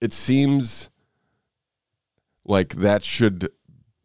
[0.00, 0.90] it seems
[2.44, 3.48] like that should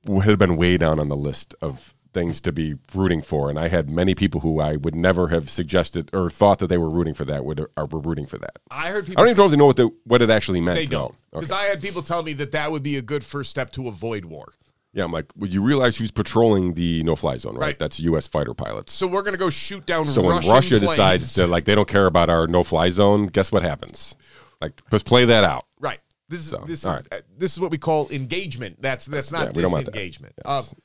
[0.07, 3.49] have been way down on the list of things to be rooting for.
[3.49, 6.77] And I had many people who I would never have suggested or thought that they
[6.77, 8.57] were rooting for that would are were rooting for that.
[8.69, 9.21] I heard people.
[9.21, 10.75] I don't even know if they know what the what it actually meant.
[10.77, 13.49] they don't because I had people tell me that that would be a good first
[13.49, 14.53] step to avoid war.
[14.93, 17.61] Yeah, I'm like, well, you realize who's patrolling the no-fly zone, right?
[17.67, 17.79] Right.
[17.79, 18.27] That's U.S.
[18.27, 18.91] fighter pilots.
[18.91, 20.91] So we're gonna go shoot down So when Russia planes.
[20.91, 24.17] decides to like they don't care about our no-fly zone, guess what happens?
[24.59, 25.65] Like, just play that out.
[25.79, 25.99] Right.
[26.27, 28.81] This is So, this is all uh, this is what we call engagement.
[28.81, 29.91] That's that's Yeah, not don't want that.
[29.93, 30.33] disengagement.
[30.45, 30.73] Yes.
[30.73, 30.79] Um,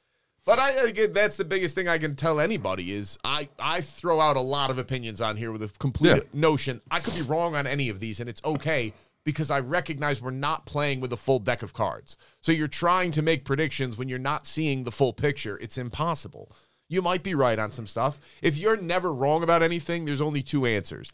[0.47, 4.21] but I again, that's the biggest thing I can tell anybody is I I throw
[4.21, 6.21] out a lot of opinions on here with a complete Yeah.
[6.33, 6.81] notion.
[6.91, 8.95] I could be wrong on any of these, and it's okay
[9.25, 12.17] because I recognize we're not playing with a full deck of cards.
[12.41, 15.59] So you're trying to make predictions when you're not seeing the full picture.
[15.59, 16.51] It's impossible.
[16.89, 18.21] You might be right on some stuff.
[18.41, 21.11] If you're never wrong about anything, there's only two answers.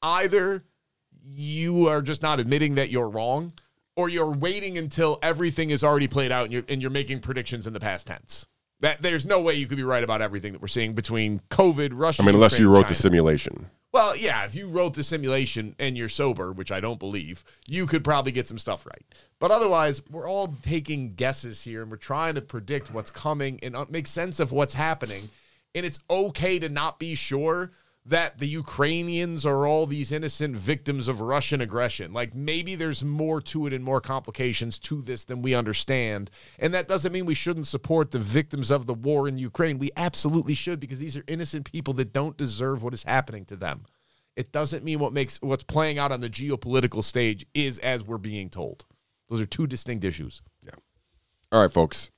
[0.00, 0.62] Either
[1.20, 3.52] you are just not admitting that you're wrong,
[3.96, 7.66] or you're waiting until everything is already played out and you're, and you're making predictions
[7.66, 8.46] in the past tense.
[8.80, 11.92] That there's no way you could be right about everything that we're seeing between COVID,
[11.94, 12.22] Russia.
[12.22, 13.66] I mean, unless you Ukraine, wrote the simulation.
[13.92, 17.86] Well, yeah, if you wrote the simulation and you're sober, which I don't believe, you
[17.86, 19.04] could probably get some stuff right.
[19.40, 23.74] But otherwise, we're all taking guesses here and we're trying to predict what's coming and
[23.74, 25.28] uh, make sense of what's happening.
[25.74, 27.72] And it's okay to not be sure
[28.06, 32.12] that the Ukrainians are all these innocent victims of Russian aggression.
[32.12, 36.30] Like maybe there's more to it and more complications to this than we understand.
[36.58, 39.78] And that doesn't mean we shouldn't support the victims of the war in Ukraine.
[39.78, 43.56] We absolutely should because these are innocent people that don't deserve what is happening to
[43.56, 43.84] them.
[44.34, 48.18] It doesn't mean what makes what's playing out on the geopolitical stage is as we're
[48.18, 48.86] being told.
[49.28, 50.40] Those are two distinct issues.
[50.62, 50.72] Yeah.
[51.52, 52.10] All right, folks.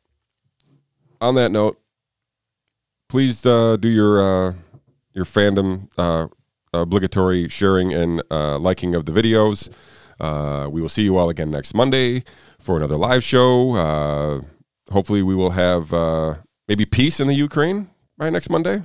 [1.21, 1.81] On that note,
[3.09, 4.55] please uh, do your uh,
[5.15, 6.29] your fandom uh,
[6.73, 9.69] obligatory sharing and uh, liking of the videos.
[10.21, 12.25] Uh, we will see you all again next Monday
[12.59, 13.75] for another live show.
[13.75, 14.41] Uh,
[14.93, 16.35] hopefully, we will have uh,
[16.69, 18.85] maybe peace in the Ukraine by next Monday.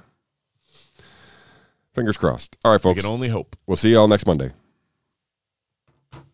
[1.93, 2.57] Fingers crossed.
[2.63, 2.97] All right, folks.
[2.97, 3.55] We can only hope.
[3.65, 4.51] We'll see you all next Monday.